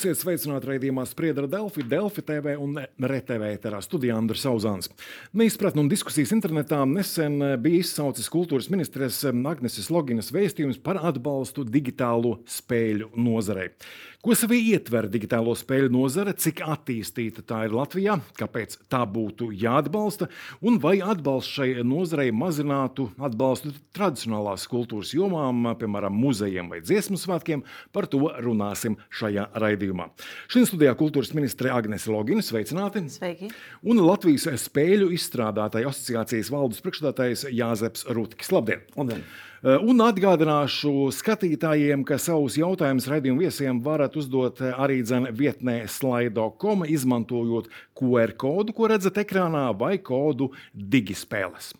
Esiet 0.00 0.16
sveicināti 0.16 0.64
raidījumā 0.64 1.02
Spriedra 1.04 1.44
Delfi, 1.44 1.82
Delfi 1.84 2.22
TV 2.24 2.54
un 2.56 2.78
RTV 3.04 3.50
ēterā 3.58 3.82
studijā 3.84 4.14
Andris 4.16 4.46
Sauzāns. 4.46 4.88
Neizpratni 5.36 5.82
un 5.82 5.90
diskusijas 5.92 6.32
internetā 6.32 6.78
nesen 6.88 7.36
bija 7.60 7.82
izsaucis 7.82 8.32
kultūras 8.32 8.70
ministres 8.72 9.18
Agneses 9.28 9.90
Loginas 9.92 10.32
vēstījums 10.32 10.80
par 10.80 11.02
atbalstu 11.04 11.66
digitālo 11.68 12.38
spēļu 12.48 13.10
nozarei. 13.20 13.74
Ko 14.20 14.34
sevī 14.36 14.58
ietver 14.74 15.06
digitālo 15.08 15.54
spēļu 15.56 15.88
nozare, 15.94 16.34
cik 16.36 16.58
attīstīta 16.60 17.40
tā 17.40 17.62
ir 17.64 17.72
Latvijā, 17.72 18.18
kāpēc 18.36 18.74
tā 18.92 19.00
būtu 19.08 19.48
jāatbalsta, 19.56 20.28
un 20.60 20.76
vai 20.82 20.98
atbalsts 21.00 21.54
šai 21.56 21.68
nozarei 21.88 22.28
mazinātu 22.28 23.08
atbalstu 23.16 23.72
tradicionālās 23.96 24.68
kultūras 24.68 25.14
jomām, 25.16 25.70
piemēram, 25.80 26.20
muzejiem 26.20 26.68
vai 26.68 26.82
dziesmu 26.84 27.16
svētkiem, 27.16 27.64
par 27.96 28.10
to 28.12 28.20
runāsim 28.44 28.98
šajā 29.08 29.48
raidījumā. 29.56 30.10
Šodien 30.52 30.68
studijā 30.68 30.96
kultūras 31.00 31.32
ministre 31.32 31.72
Agnese 31.72 32.12
Logina, 32.12 32.44
sveicināti! 32.44 33.06
Sveiki! 33.16 33.48
Un 33.88 34.04
Latvijas 34.04 34.50
spēļu 34.66 35.14
izstrādātāju 35.16 35.94
asociācijas 35.94 36.52
valdes 36.52 36.84
priekšstādātājs 36.84 37.48
Jāzeps 37.56 38.04
Rutkis. 38.12 38.52
Labdien! 38.52 38.84
Labdien. 39.00 39.24
Eh, 39.60 39.76
un 39.76 39.98
atgādināšu 40.00 41.10
skatītājiem, 41.12 42.00
ka 42.08 42.16
savus 42.16 42.54
jautājumus 42.56 43.04
raidījumu 43.12 43.44
viesiem 43.44 43.82
varat 43.84 44.14
uzdot 44.16 44.62
arī 44.72 45.02
vietnē 45.36 45.82
slaido.com, 45.84 46.86
izmantojot 46.88 47.68
QR 47.92 48.32
kodu, 48.40 48.72
ko 48.72 48.88
redzat 48.88 49.20
ekrānā, 49.20 49.66
vai 49.76 49.98
kodu 49.98 50.48
Digispēles. 50.72 51.74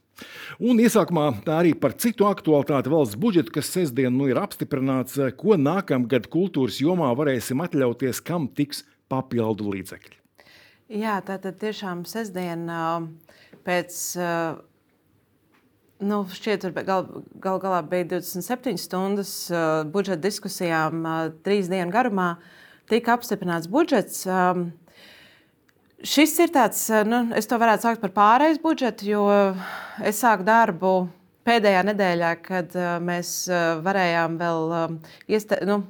Un 0.61 0.77
iesākumā 0.85 1.31
arī 1.49 1.73
par 1.73 1.97
citu 1.97 2.29
aktualitāti 2.29 2.93
valsts 2.93 3.17
budžetu, 3.17 3.55
kas 3.57 3.73
sestdien 3.73 4.13
nu 4.13 4.29
ir 4.29 4.37
apstiprināts, 4.37 5.17
ko 5.41 5.57
nākamgad 5.57 6.29
kultūras 6.29 6.83
jomā 6.85 7.09
varēsim 7.17 7.65
atļauties, 7.65 8.21
kam 8.21 8.51
tiks 8.53 8.85
papildu 9.09 9.73
līdzekļi. 9.73 10.19
Jā, 11.01 11.17
tā 11.25 11.39
tad 11.41 11.57
tiešām 11.63 12.05
sestdien 12.05 12.69
pēc 13.65 13.97
Nu, 16.01 16.23
šķiet, 16.25 16.65
ka 16.73 16.83
gal, 16.87 17.09
gal 17.45 17.59
galā 17.61 17.83
bija 17.85 18.07
27 18.15 18.79
stundas 18.81 19.33
uh, 19.53 19.83
budžeta 19.85 20.23
diskusijām, 20.25 21.03
uh, 21.05 21.27
trīs 21.45 21.69
dienu 21.69 21.93
garumā. 21.93 22.39
Tika 22.89 23.19
apstiprināts 23.19 23.69
budžets. 23.69 24.23
Um, 24.25 24.71
šis 26.01 26.39
ir 26.41 26.55
tāds, 26.55 26.87
uh, 26.89 27.05
nu, 27.05 27.27
es 27.37 27.51
to 27.51 27.61
varētu 27.61 27.85
saukt 27.85 28.01
par 28.07 28.15
pārējais 28.17 28.63
budžetu, 28.65 29.11
jo 29.13 29.27
es 30.01 30.23
sāku 30.25 30.49
darbu 30.49 30.95
pēdējā 31.45 31.85
nedēļā, 31.91 32.33
kad 32.49 32.81
uh, 32.81 32.97
mēs 33.05 33.35
uh, 33.53 33.85
varējām 33.85 34.41
vēl 34.41 34.75
um, 34.79 34.99
iesta, 35.29 35.61
nu, 35.69 35.83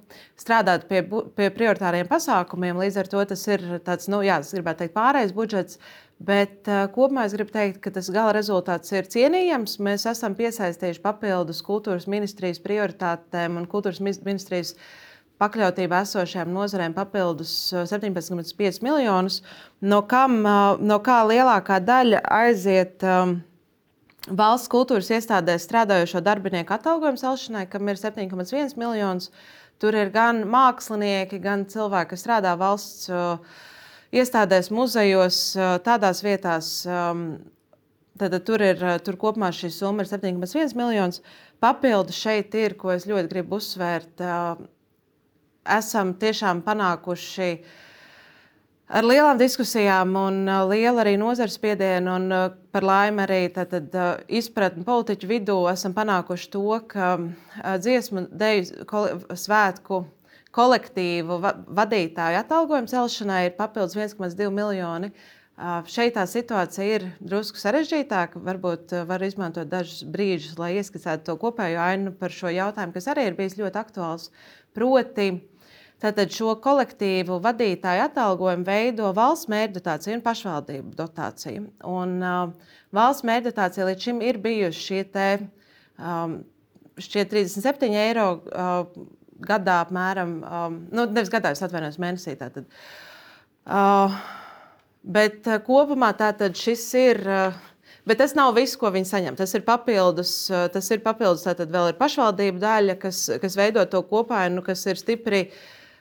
strādāt 0.42 0.90
pie, 0.90 1.04
pie 1.38 1.52
prioritāriem 1.54 2.10
pasākumiem. 2.10 2.82
Līdz 2.82 2.98
ar 3.04 3.14
to 3.14 3.22
tas 3.30 3.46
ir 3.46 3.66
tāds, 3.86 4.10
nu, 4.10 4.24
jā, 4.26 4.42
es 4.42 4.50
gribētu 4.58 4.88
teikt, 4.88 4.98
pārējais 4.98 5.38
budžets. 5.38 5.78
Bet 6.20 6.68
uh, 6.68 6.84
kopumā 6.92 7.22
es 7.24 7.32
gribu 7.32 7.54
teikt, 7.54 7.78
ka 7.80 7.90
tas 7.94 8.10
gala 8.12 8.34
rezultāts 8.36 8.92
ir 8.92 9.06
cienījams. 9.08 9.78
Mēs 9.80 10.04
esam 10.10 10.34
piesaistījuši 10.36 11.00
papildus 11.00 11.62
kultūras 11.64 12.04
ministrijas 12.12 12.60
prioritātēm 12.60 13.56
un 13.56 13.68
kultūras 13.70 14.02
ministrijas 14.04 14.74
pakļautībā 15.40 16.02
esošajām 16.04 16.50
nozarēm 16.52 16.92
papildus 16.92 17.54
17,5 17.72 18.82
miljonus, 18.84 19.38
no, 19.80 20.02
kam, 20.10 20.42
uh, 20.44 20.74
no 20.84 21.00
kā 21.00 21.22
lielākā 21.30 21.80
daļa 21.88 22.20
aiziet 22.42 23.08
um, 23.08 23.38
valsts 24.28 24.68
kultūras 24.68 25.08
iestādēs 25.16 25.64
strādājošo 25.64 26.20
darbinieku 26.26 26.76
atalgojumu 26.76 27.22
celšanai, 27.24 27.64
kam 27.72 27.88
ir 27.88 27.96
7,1 28.02 28.76
miljonus. 28.76 29.32
Tur 29.80 29.96
ir 29.96 30.12
gan 30.12 30.44
mākslinieki, 30.44 31.40
gan 31.40 31.64
cilvēki, 31.64 32.12
kas 32.12 32.28
strādā 32.28 32.52
valsts. 32.60 33.08
Uh, 33.08 33.66
iestādēs, 34.14 34.70
muzejos, 34.74 35.42
tādās 35.86 36.24
vietās. 36.26 36.72
Tad, 38.20 38.34
tur 38.44 38.60
ir 38.60 38.80
tur 39.00 39.16
kopumā 39.16 39.48
šī 39.54 39.70
summa 39.72 40.04
ir 40.04 40.10
7,1 40.10 40.74
miljonus. 40.76 41.22
Papildus 41.62 42.18
šeit 42.20 42.52
ir, 42.58 42.74
ko 42.76 42.90
es 42.92 43.06
ļoti 43.08 43.30
gribu 43.30 43.56
uzsvērt, 43.56 44.20
esam 45.78 46.12
tiešām 46.20 46.60
panākuši 46.66 47.48
ar 48.90 49.06
lielām 49.06 49.40
diskusijām 49.40 50.12
un 50.18 50.42
lielu 50.68 51.00
arī 51.00 51.14
nozares 51.20 51.56
spiedienu, 51.56 52.18
un 52.18 52.54
par 52.74 52.84
laimi 52.84 53.24
arī 53.24 53.40
izpratni 54.40 54.84
politiķu 54.84 55.30
vidū 55.30 55.58
esam 55.72 55.96
panākuši 55.96 56.50
to, 56.52 56.66
ka 56.90 57.14
dziesmu 57.80 58.26
deju 58.36 58.82
svētku 59.32 60.04
kolektīvu 60.56 61.38
vadītāju 61.80 62.40
atalgojumu 62.40 62.90
celšanai 62.90 63.44
ir 63.48 63.58
papildus 63.58 63.98
1,2 63.98 64.48
miljoni. 64.54 65.12
Šeit 65.92 66.14
tā 66.16 66.24
situācija 66.24 66.96
ir 66.96 67.04
drusku 67.20 67.60
sarežģītāka. 67.60 68.40
Varbūt 68.40 68.94
var 69.08 69.22
izmantot 69.26 69.68
dažus 69.68 70.06
brīžus, 70.08 70.56
lai 70.60 70.72
ieskicētu 70.80 71.26
to 71.26 71.36
kopējo 71.42 71.82
ainu 71.84 72.14
par 72.16 72.32
šo 72.32 72.52
jautājumu, 72.54 72.96
kas 72.96 73.10
arī 73.12 73.28
ir 73.28 73.36
bijis 73.36 73.58
ļoti 73.60 73.80
aktuāls. 73.82 74.30
Proti, 74.74 75.34
Tātad 76.00 76.32
šo 76.32 76.54
kolektīvu 76.64 77.36
vadītāju 77.44 78.06
atalgojumu 78.06 78.64
veido 78.64 79.10
valsts 79.16 79.50
mērķdotācija 79.52 80.16
un 80.16 80.22
pašvaldību 80.24 80.94
dotācija. 80.96 81.64
Un, 81.84 82.14
uh, 82.24 82.78
valsts 82.96 83.26
mērķdotācija 83.28 83.88
līdz 83.90 84.06
šim 84.06 84.22
ir 84.24 84.38
bijuši 84.40 84.86
šie 84.86 85.02
te, 85.12 85.26
um, 86.00 86.38
37 86.96 87.92
eiro 88.00 88.26
uh, 88.38 89.04
gadā 89.46 89.80
apmēram, 89.84 90.36
um, 90.44 90.76
nu, 90.92 91.06
nevis 91.10 91.32
gadā, 91.32 91.54
es 91.54 91.64
atvainojos, 91.64 91.98
mēnesī. 92.02 92.36
Tātad. 92.40 92.68
Uh, 93.64 94.14
bet 95.02 95.48
uh, 95.48 95.60
kopumā 95.66 96.12
tātad 96.18 96.56
šis 96.58 96.86
ir. 97.00 97.26
Uh, 97.26 97.66
Bet 98.08 98.16
tas 98.16 98.32
nav 98.34 98.54
viss, 98.56 98.78
ko 98.80 98.88
viņi 98.90 99.06
saņem. 99.06 99.34
Tas 99.36 99.52
ir 99.54 99.60
papildus, 99.62 100.30
uh, 100.50 100.64
tas 100.72 100.86
ir 100.90 101.02
papildus 101.04 101.44
tātad 101.44 101.70
vēl 101.70 101.90
ir 101.90 101.98
pašvaldību 101.98 102.58
daļa, 102.62 102.94
kas, 102.98 103.18
kas 103.42 103.58
veido 103.60 103.84
to 103.92 104.00
kopainu, 104.08 104.64
kas 104.66 104.86
ir 104.88 104.98
stipri 104.98 105.42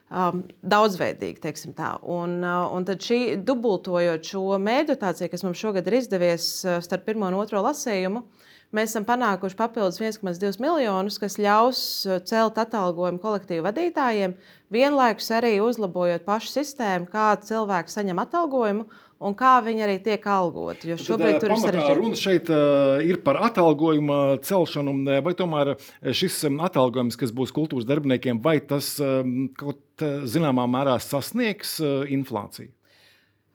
um, 0.07 0.39
daudzveidīga. 0.63 1.51
Un, 2.00 2.38
uh, 2.39 2.71
un 2.73 2.88
tad 2.88 3.03
šī 3.03 3.35
dubultojot 3.45 4.31
šo 4.31 4.45
meditāciju, 4.63 5.29
kas 5.33 5.44
mums 5.45 5.59
šogad 5.59 5.91
ir 5.91 6.00
izdevies 6.00 6.47
uh, 6.63 6.79
starp 6.85 7.03
pirmo 7.09 7.27
un 7.27 7.38
otro 7.41 7.61
lasījumu, 7.67 8.23
uh, 8.23 8.50
Mēs 8.69 8.91
esam 8.91 9.06
panākuši 9.07 9.57
papildus 9.57 9.97
1,2 9.97 10.59
miljonus, 10.62 11.18
kas 11.18 11.40
ļaus 11.41 11.80
uh, 12.06 12.19
celt 12.22 12.59
atalgojumu 12.62 13.18
kolektīvu 13.24 13.66
vadītājiem, 13.66 14.35
vienlaikus 14.69 15.31
arī 15.34 15.56
uzlabojot 15.66 16.22
pašu 16.28 16.52
sistēmu, 16.53 17.09
kā 17.09 17.31
cilvēki 17.41 17.96
saņem 17.96 18.22
atalgojumu 18.22 18.85
un 19.25 19.35
kā 19.40 19.56
viņi 19.66 19.84
arī 19.88 19.96
tiek 20.06 20.28
algoti. 20.30 20.91
Jo 20.91 21.00
šobrīd 21.02 21.40
Tad, 21.40 21.41
tur 21.41 21.56
ir 21.56 21.63
sarežģīti. 21.63 21.97
Runa 21.97 22.19
šeit 22.22 22.53
uh, 22.53 23.02
ir 23.02 23.19
par 23.25 23.41
atalgojuma 23.50 24.19
celšanu, 24.46 24.96
vai 25.25 25.34
tomēr 25.41 25.74
šis 26.22 26.38
um, 26.51 26.62
atalgojums, 26.69 27.18
kas 27.19 27.34
būs 27.36 27.56
kultūras 27.56 27.90
darbiniekiem, 27.90 28.38
vai 28.46 28.59
tas 28.62 28.94
um, 29.01 29.50
kaut 29.57 30.06
zināmā 30.30 30.69
mērā 30.69 31.00
sasniegs 31.03 31.80
uh, 31.81 32.06
inflāciju? 32.06 32.69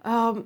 Um, 0.05 0.43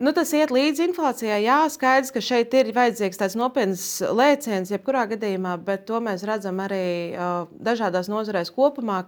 Nu, 0.00 0.12
tas 0.16 0.32
iet 0.36 0.52
līdzi 0.54 0.86
inflācijai. 0.88 1.42
Jā, 1.44 1.62
skaidrs, 1.72 2.12
ka 2.14 2.22
šeit 2.24 2.54
ir 2.56 2.72
vajadzīgs 2.76 3.20
tāds 3.20 3.36
nopietns 3.38 3.84
lēciens, 4.00 4.72
jebkurā 4.72 5.04
gadījumā, 5.10 5.56
bet 5.64 5.84
to 5.88 6.00
mēs 6.04 6.24
redzam 6.28 6.62
arī 6.64 6.86
uh, 7.12 7.50
dažādās 7.60 8.08
nozarēs 8.12 8.52
kopumā. 8.54 9.02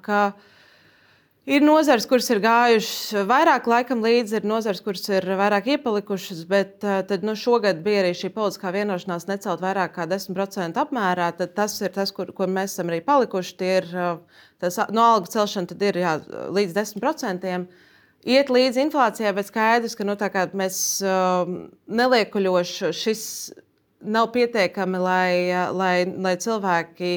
Ir 1.45 1.61
nozares, 1.61 2.07
kuras 2.09 2.31
ir 2.33 2.39
gājušas 2.41 3.27
vairāk 3.29 3.67
laikam 3.69 4.01
līdzi, 4.01 4.39
ir 4.39 4.47
nozares, 4.49 4.81
kuras 4.81 5.05
ir 5.13 5.27
vairāk 5.37 5.67
iepalikušas, 5.75 6.39
bet 6.49 6.79
tad, 6.81 7.25
nu, 7.27 7.35
šogad 7.37 7.83
bija 7.85 8.01
arī 8.01 8.15
šī 8.17 8.31
politiskā 8.33 8.73
vienošanās 8.73 9.29
necelt 9.29 9.61
vairāk 9.61 9.93
kā 9.99 10.07
10% 10.09 10.81
apmērā. 10.81 11.27
Tas 11.45 11.77
ir 11.85 11.93
tas, 11.93 12.15
kur, 12.17 12.33
kur 12.33 12.49
mēs 12.49 12.73
esam 12.73 12.93
arī 12.93 13.03
palikuši. 13.05 13.57
Tie 13.61 13.75
ir 13.83 13.91
tas, 14.63 14.81
no 14.97 15.05
algu 15.05 15.29
celšana 15.33 15.77
ir 15.85 16.01
jā, 16.01 16.15
līdz 16.57 16.79
10% 16.81 17.67
iet 18.25 18.51
līdzi 18.53 18.83
inflācijai, 18.87 19.33
bet 19.37 19.49
skaidrs, 19.51 19.97
ka 19.99 20.07
nu, 20.07 20.17
mēs 20.59 20.79
uh, 21.05 21.45
neliekuļoši 22.01 22.93
šis 22.97 23.25
nav 24.05 24.31
pietiekami, 24.35 25.01
lai, 25.01 25.35
lai, 25.73 25.95
lai 26.05 26.35
cilvēki. 26.41 27.15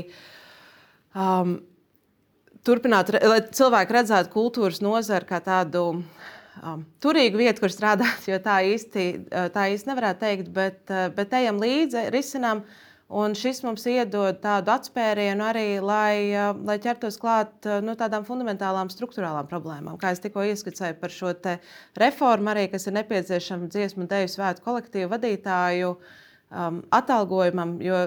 Um, 1.17 1.59
Turpināt, 2.67 3.13
lai 3.23 3.39
cilvēki 3.55 3.95
redzētu 3.95 4.31
kultūras 4.33 4.81
nozari 4.83 5.23
kā 5.29 5.37
tādu 5.39 5.83
um, 5.95 6.81
turīgu 6.99 7.39
vietu, 7.39 7.63
kur 7.63 7.71
strādāt, 7.71 8.25
jo 8.27 8.35
tā 8.43 8.57
īsti, 8.67 9.05
tā 9.55 9.69
īsti 9.71 9.87
nevarētu 9.87 10.19
teikt, 10.25 10.49
bet, 10.51 10.81
bet 11.15 11.35
ejam 11.39 11.61
līdzi, 11.63 12.09
risinām 12.11 12.65
uh, 12.65 12.81
Un 13.07 13.31
šis 13.39 13.61
mums 13.63 13.85
iedod 13.87 14.41
tādu 14.43 14.73
atspērienu 14.73 15.45
arī, 15.47 15.67
lai, 15.79 16.35
lai 16.67 16.75
ķertos 16.83 17.15
klāt 17.21 17.67
nu, 17.85 17.95
tādām 17.95 18.25
fundamentālām 18.27 18.91
struktūrālām 18.91 19.47
problēmām. 19.47 19.95
Kā 20.01 20.11
jau 20.11 20.25
tikko 20.25 20.43
ieskicēju 20.49 20.97
par 20.99 21.13
šo 21.15 21.31
reformu, 21.95 22.51
arī, 22.51 22.65
kas 22.73 22.89
ir 22.89 22.97
nepieciešama 22.97 23.71
dziesmu 23.71 24.03
un 24.03 24.11
dēļu 24.11 24.33
svētku 24.33 24.67
kolektīvu 24.67 25.13
vadītāju 25.13 25.93
um, 25.95 26.81
atalgojumam. 26.99 27.77
Jo 27.79 28.03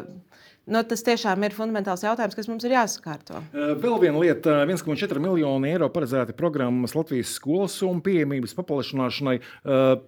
nu, 0.67 0.83
tas 0.87 1.05
tiešām 1.07 1.45
ir 1.47 1.55
fundamentāls 1.57 2.05
jautājums, 2.05 2.37
kas 2.37 2.49
mums 2.51 2.67
ir 2.67 2.75
jāsakārto. 2.77 3.41
Vēl 3.53 3.97
viena 4.03 4.21
lieta- 4.21 4.61
1,4 4.67 5.23
miljoni 5.23 5.73
eiro 5.73 5.89
paredzēti 5.89 6.37
programmas 6.37 6.95
Latvijas 6.95 7.35
skolas 7.39 7.81
un 7.83 8.01
pieejamības 8.01 8.55
paplašināšanai. 8.59 9.41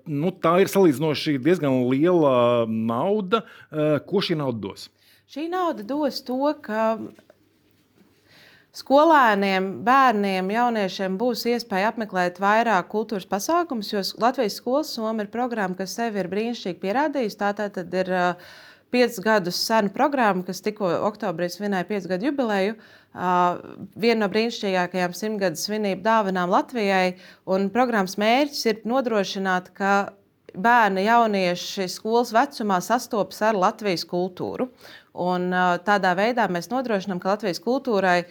Nu, 0.06 0.32
tā 0.32 0.60
ir 0.60 0.72
salīdzinoši 0.72 1.38
diezgan 1.43 1.88
liela 1.90 2.66
nauda. 2.69 3.44
Ko 4.06 4.20
šī 4.20 4.37
nauda 4.37 4.60
dos? 4.69 4.88
Šī 5.32 5.49
nauda 5.49 5.82
dos 5.82 6.20
to, 6.20 6.55
ka 6.60 6.98
skolēniem, 8.76 9.84
bērniem, 9.84 10.48
jauniešiem 10.55 11.19
būs 11.20 11.44
iespēja 11.52 11.93
apmeklēt 11.93 12.40
vairāk 12.40 12.88
kultūras 12.93 13.28
pasākumus, 13.28 13.93
jo 13.93 14.02
Latvijas 14.22 14.56
skolas 14.60 14.93
soma 14.96 15.25
ir 15.25 15.32
programma, 15.32 15.76
kas 15.76 15.96
sevi 15.98 16.22
ir 16.22 16.31
brīnišķīgi 16.32 16.81
pierādījusi. 16.81 17.38
Tā 17.43 17.52
tad 17.58 17.96
ir 18.00 18.12
uh, 18.16 18.52
piecus 18.92 19.20
gadus 19.24 19.58
sena 19.66 19.90
programma, 19.92 20.44
kas 20.46 20.62
tikko 20.64 20.90
oktobrī 21.08 21.48
svinēja 21.50 21.88
piecu 21.88 22.12
gadu 22.12 22.28
jubileju. 22.28 22.76
Uh, 23.12 23.58
viena 24.00 24.22
no 24.22 24.30
brīnišķīgākajām 24.32 25.14
simtgadu 25.16 25.60
svinību 25.60 26.00
dāvanām 26.04 26.52
Latvijai. 26.52 27.18
Programmas 27.74 28.16
mērķis 28.20 28.68
ir 28.70 28.82
nodrošināt, 28.88 29.68
ka 29.76 30.14
bērni, 30.52 31.04
jaunieši 31.06 31.88
skolas 31.92 32.32
vecumā 32.32 32.80
sastopas 32.84 33.42
ar 33.44 33.58
Latvijas 33.58 34.04
kultūru. 34.08 34.70
Un, 35.12 35.50
uh, 35.52 35.76
tādā 35.84 36.14
veidā 36.16 36.48
mēs 36.48 36.70
nodrošinām, 36.72 37.20
ka 37.20 37.34
Latvijas 37.34 37.60
kultūrai 37.64 38.22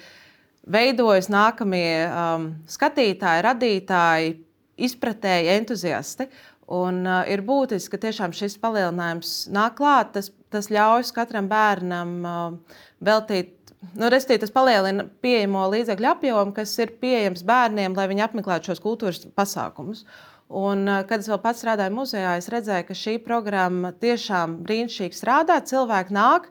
veidojas 0.66 1.30
nākamie 1.30 2.06
um, 2.06 2.48
skatītāji, 2.70 3.46
radītāji, 3.46 4.34
izpratēji, 4.82 5.54
entuziasti. 5.60 6.28
Un, 6.72 7.02
uh, 7.04 7.26
ir 7.28 7.42
būtiski, 7.44 7.92
ka 7.92 8.00
tiešām 8.06 8.32
šis 8.36 8.56
palielinājums 8.62 9.50
nāk 9.52 9.76
klāt. 9.80 10.14
Tas, 10.16 10.30
tas 10.54 10.70
ļauj 10.72 11.10
katram 11.16 11.50
bērnam 11.52 12.14
uh, 12.24 12.78
veltīt. 13.04 13.58
Nu, 13.98 14.08
Restīvi, 14.14 14.44
tas 14.44 14.54
palielina 14.54 15.08
pieejamo 15.26 15.66
līdzekļu 15.74 16.10
apjomu, 16.12 16.54
kas 16.56 16.76
ir 16.80 16.94
pieejams 17.02 17.42
bērniem, 17.48 17.98
lai 17.98 18.06
viņi 18.12 18.24
apmeklētu 18.28 18.72
šos 18.72 18.84
kultūras 18.84 19.24
pasākumus. 19.36 20.06
Un, 20.52 20.86
kad 21.10 21.24
es 21.24 21.30
vēl 21.32 21.40
pats 21.42 21.64
strādāju 21.64 21.96
muzejā, 21.96 22.36
es 22.38 22.50
redzēju, 22.52 22.86
ka 22.88 22.98
šī 23.00 23.18
programma 23.26 23.94
tiešām 24.04 24.60
brīnišķīgi 24.68 25.18
strādā. 25.18 25.58
Cilvēki 25.66 26.14
nāk, 26.14 26.50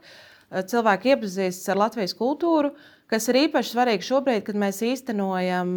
cilvēki 0.73 1.15
iepazīstas 1.15 1.71
ar 1.71 1.85
Latvijas 1.85 2.17
kultūru, 2.19 2.73
kas 3.13 3.29
ir 3.31 3.45
īpaši 3.45 3.77
svarīgi 3.77 4.09
šobrīd, 4.09 4.47
kad 4.49 4.59
mēs 4.59 4.81
īstenojam 4.89 5.77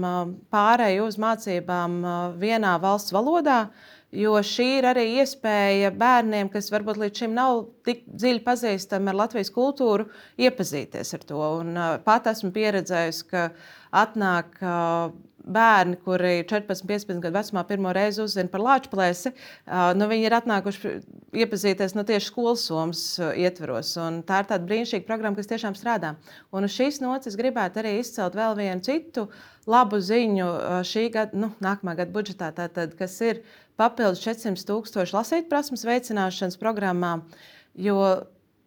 pārēju 0.55 1.09
uz 1.11 1.19
mācībām 1.21 1.99
vienā 2.41 2.79
valsts 2.81 3.13
valodā. 3.13 3.67
Uh, 3.67 3.92
Jo 4.13 4.35
šī 4.45 4.65
ir 4.77 4.85
arī 4.85 5.03
iespēja 5.23 5.89
bērniem, 5.97 6.51
kas 6.53 6.69
varbūt 6.69 6.99
līdz 7.01 7.23
šim 7.23 7.31
nav 7.33 7.63
tik 7.87 8.03
dziļi 8.05 8.43
pazīstami 8.45 9.09
ar 9.09 9.17
Latvijas 9.23 9.49
kultūru, 9.53 10.05
iepazīties 10.37 11.15
ar 11.17 11.23
to. 11.25 11.39
Un, 11.63 11.79
pat 12.05 12.29
esmu 12.29 12.51
pieredzējusi, 12.53 13.25
ka 13.31 13.47
atnāk 14.03 14.59
bērni, 15.43 15.97
kuri 16.05 16.33
14, 16.49 16.85
15 16.87 17.21
gadu 17.23 17.37
vecumā 17.37 17.63
pirmo 17.67 17.93
reizi 17.95 18.21
uzzina 18.23 18.51
par 18.51 18.63
lāču 18.63 18.91
plēsi. 18.91 19.33
Uh, 19.33 19.91
nu, 19.97 20.07
viņi 20.11 20.27
ir 20.29 20.35
atnākuši 20.37 20.93
iepazīties 21.43 21.95
no 21.97 22.05
tieši 22.07 22.29
skolas 22.29 22.65
somas 22.67 23.03
ietveros. 23.19 23.95
Tā 24.27 24.43
ir 24.43 24.49
tāda 24.51 24.61
brīnišķīga 24.69 25.07
programma, 25.07 25.37
kas 25.39 25.51
tiešām 25.51 25.77
strādā. 25.79 26.15
Un 26.53 26.67
uz 26.67 26.75
šīs 26.75 27.01
nocis 27.03 27.37
gribētu 27.39 27.83
arī 27.83 27.97
izcelt 27.99 28.37
vēl 28.39 28.55
vienu 28.59 28.85
citu 28.85 29.27
labu 29.69 29.99
ziņu 30.03 30.47
šī 30.87 31.07
gada, 31.13 31.39
nu, 31.39 31.51
nākamā 31.63 31.95
gada 31.99 32.11
budžetā, 32.13 32.51
tātad, 32.55 32.95
kas 32.99 33.15
ir 33.23 33.43
papildus 33.79 34.23
400 34.23 34.67
tūkstošu 34.67 35.17
lasītprasmes 35.17 35.85
veicināšanas 35.87 36.59
programmām, 36.61 37.23
jo 37.79 37.99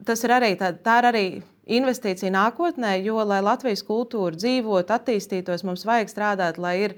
tas 0.06 0.24
ir 0.24 0.34
arī, 0.36 0.54
tā, 0.60 0.72
tā 0.72 1.00
ir 1.02 1.10
arī 1.12 1.26
investīcija 1.66 2.32
nākotnē, 2.34 2.96
jo, 3.02 3.18
lai 3.26 3.42
Latvijas 3.44 3.84
kultūra 3.86 4.36
dzīvotu, 4.38 4.92
attīstītos, 4.94 5.64
mums 5.66 5.86
vajag 5.86 6.12
strādāt, 6.12 6.60
lai, 6.62 6.74
ir, 6.86 6.94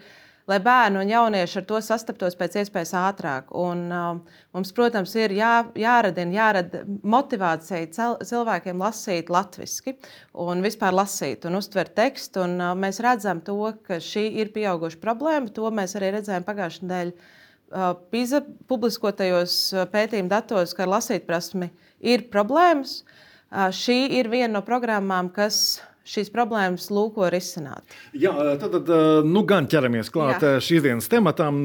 lai 0.49 0.59
bērni 0.65 1.00
un 1.00 1.12
jaunieši 1.12 1.61
ar 1.61 1.67
to 1.70 1.81
sastaptos 1.85 2.37
pēc 2.37 2.59
iespējas 2.62 2.93
ātrāk. 3.00 3.55
Un, 3.56 3.87
uh, 3.88 4.43
mums, 4.56 4.75
protams, 4.76 5.15
ir 5.17 5.32
jā, 5.38 5.53
jāradina, 5.79 6.37
jārada 6.37 6.85
motivācija 6.87 7.88
cel, 7.97 8.19
cilvēkiem 8.29 8.85
lasīt 8.85 9.32
latviešu 9.32 9.97
un 10.44 10.65
vispār 10.65 10.97
lasīt 10.97 11.49
un 11.49 11.61
uztvert 11.62 11.97
tekstu. 11.97 12.44
Un, 12.44 12.61
uh, 12.61 12.76
mēs 12.76 13.00
redzam, 13.05 13.41
to, 13.44 13.59
ka 13.88 14.03
šī 14.05 14.29
ir 14.44 14.53
pieauguša 14.56 15.00
problēma. 15.00 15.53
To 15.56 15.73
mēs 15.73 15.97
arī 15.97 16.12
redzējām 16.19 16.49
pagājušajā 16.49 16.88
nedēļā 16.88 17.37
PISA 18.12 18.41
publiskotajos 18.69 19.55
pētījuma 19.93 20.31
datos, 20.38 20.73
ka 20.73 20.87
ar 20.87 20.94
lasītprasmi 20.94 21.69
ir 22.00 22.29
problēmas. 22.32 23.03
Šī 23.49 23.95
ir 24.19 24.29
viena 24.29 24.59
no 24.59 24.61
programmām, 24.65 25.31
kas 25.33 25.81
šīs 26.09 26.31
problēmas 26.33 26.89
lūko 26.95 27.29
risināt. 27.33 27.85
Jā, 28.17 28.33
tad, 28.61 28.79
tad 28.79 29.27
nu, 29.29 29.43
gan 29.49 29.69
ķeramies 29.69 30.09
klāt 30.13 30.45
Jā. 30.45 30.55
šīs 30.65 30.85
dienas 30.87 31.09
tematam, 31.11 31.61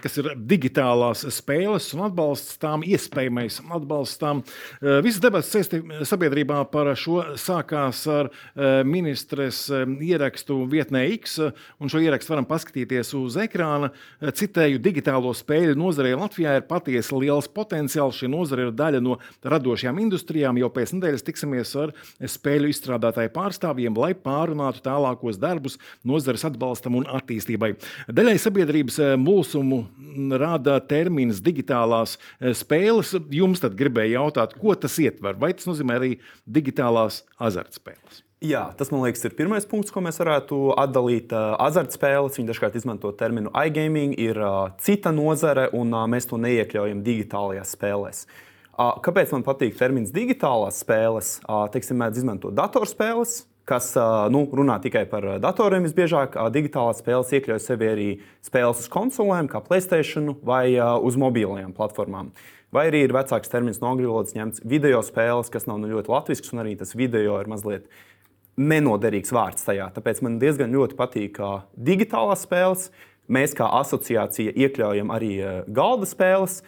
kas 0.00 0.18
ir 0.22 0.30
digitālās 0.40 1.26
spēles 1.34 1.90
un 1.96 2.06
atbalsts 2.08 2.56
tām, 2.62 2.84
iespējamais 2.86 3.60
atbalsts 3.76 4.20
tām. 4.22 4.40
Visas 5.04 5.20
debatas 5.22 5.52
sabiedrībā 6.08 6.62
par 6.72 6.92
šo 6.98 7.20
sākās 7.40 8.04
ar 8.10 8.30
ministres 8.88 9.66
ierakstu 9.68 10.62
vietnē 10.70 11.04
X, 11.18 11.38
un 11.78 11.92
šo 11.92 12.00
ierakstu 12.04 12.32
varam 12.34 12.48
paskatīties 12.48 13.12
uz 13.18 13.36
ekrāna. 13.44 13.92
Citēju, 14.24 14.80
digitālo 14.82 15.34
spēļu 15.36 15.76
nozarē 15.78 16.14
Latvijā 16.16 16.56
ir 16.58 16.66
patiesi 16.70 17.20
liels 17.20 17.50
potenciāls. 17.52 18.16
Šī 18.22 18.30
nozare 18.32 18.68
ir 18.68 18.74
daļa 18.76 19.00
no 19.04 19.18
radošajām 19.44 20.00
industrijām. 20.06 20.58
Jau 20.62 20.70
pēc 20.72 20.94
nedēļas 20.96 21.26
tiksimies 21.26 21.74
ar 21.82 21.92
spēļu 22.22 22.70
izstrādātāju 22.72 23.32
pārstāvju 23.34 23.73
pārstāvjiem, 23.74 23.96
lai 23.96 24.14
pārunātu 24.14 24.82
tālākos 24.82 25.38
darbus 25.38 25.78
nozares 26.04 26.44
atbalstam 26.44 26.96
un 26.96 27.06
attīstībai. 27.06 27.76
Daļai 28.08 28.38
sabiedrības 28.38 28.98
eh, 28.98 29.16
mulsumu 29.16 29.86
rāda 30.38 30.80
termins 30.80 31.40
digitālās 31.40 32.18
eh, 32.40 32.54
spēles. 32.54 33.14
Jums 33.30 33.60
tad 33.60 33.74
gribēja 33.74 34.20
jautāt, 34.20 34.54
ko 34.58 34.74
tas 34.74 34.98
ietver? 34.98 35.36
Vai 35.38 35.54
tas 35.54 35.66
nozīmē 35.66 35.98
arī 35.98 36.20
digitālās 36.46 37.24
azartspēles? 37.38 38.22
Jā, 38.44 38.74
tas 38.76 38.90
man 38.92 39.00
liekas, 39.06 39.22
ir 39.24 39.32
pirmais 39.38 39.64
punkts, 39.64 39.90
ko 39.90 40.02
mēs 40.04 40.18
varētu 40.20 40.74
atdalīt. 40.76 41.32
Eh, 41.32 41.52
azartspēles, 41.64 42.38
viņi 42.38 42.50
dažkārt 42.52 42.76
izmanto 42.76 43.12
terminu 43.12 43.52
iGaming, 43.54 44.16
ir 44.20 44.38
cita 44.84 45.12
nozare, 45.14 45.70
un 45.72 45.94
mēs 46.10 46.28
to 46.30 46.38
neiekļaujam 46.40 47.02
digitālajās 47.06 47.74
spēlēs. 47.76 48.26
Kāpēc 48.74 49.30
man 49.30 49.44
patīk 49.46 49.76
termins 49.78 50.10
digitālās 50.10 50.80
spēles? 50.82 51.36
Teiksim, 51.70 52.00
mēdz 52.00 52.24
izmantot 52.24 52.56
datorspēles, 52.58 53.44
kas 53.68 53.92
nu, 54.32 54.44
runā 54.52 54.76
tikai 54.84 55.04
par 55.08 55.26
datoriem. 55.42 55.86
Visbiežāk 55.88 56.36
digitālās 56.54 57.00
spēles 57.00 57.32
iekļauj 57.36 57.62
sevi 57.64 57.88
arī 57.88 58.08
spēles 58.44 58.84
uz 58.84 58.90
konsolēm, 58.92 59.48
kā 59.52 59.62
Playstation 59.64 60.34
vai 60.44 60.76
uz 60.76 61.16
mobilajām 61.20 61.72
platformām. 61.76 62.32
Vai 62.74 62.88
arī 62.90 63.04
ir 63.06 63.14
vecāks 63.14 63.52
termins 63.52 63.78
no 63.80 63.92
angļu 63.92 64.10
valodas 64.10 64.34
ņemts 64.34 64.64
video 64.66 65.00
spēles, 65.06 65.50
kas 65.52 65.68
nav 65.70 65.78
nu 65.80 65.92
ļoti 65.92 66.10
latviešu, 66.10 66.50
un 66.52 66.64
arī 66.64 66.74
tas 66.80 66.96
video 66.98 67.38
ir 67.40 67.50
mazliet 67.50 67.86
nenoderīgs 68.58 69.32
vārds 69.34 69.66
tajā. 69.66 69.88
Tāpēc 69.94 70.20
man 70.26 70.40
diezgan 70.42 70.74
ļoti 70.74 70.98
patīk 70.98 71.38
digitālās 71.74 72.44
spēles. 72.46 72.88
Mēs 73.30 73.54
kā 73.56 73.70
asociācija 73.78 74.52
iekļaujam 74.52 75.12
arī 75.14 75.30
galda 75.72 76.04
spēles, 76.10 76.58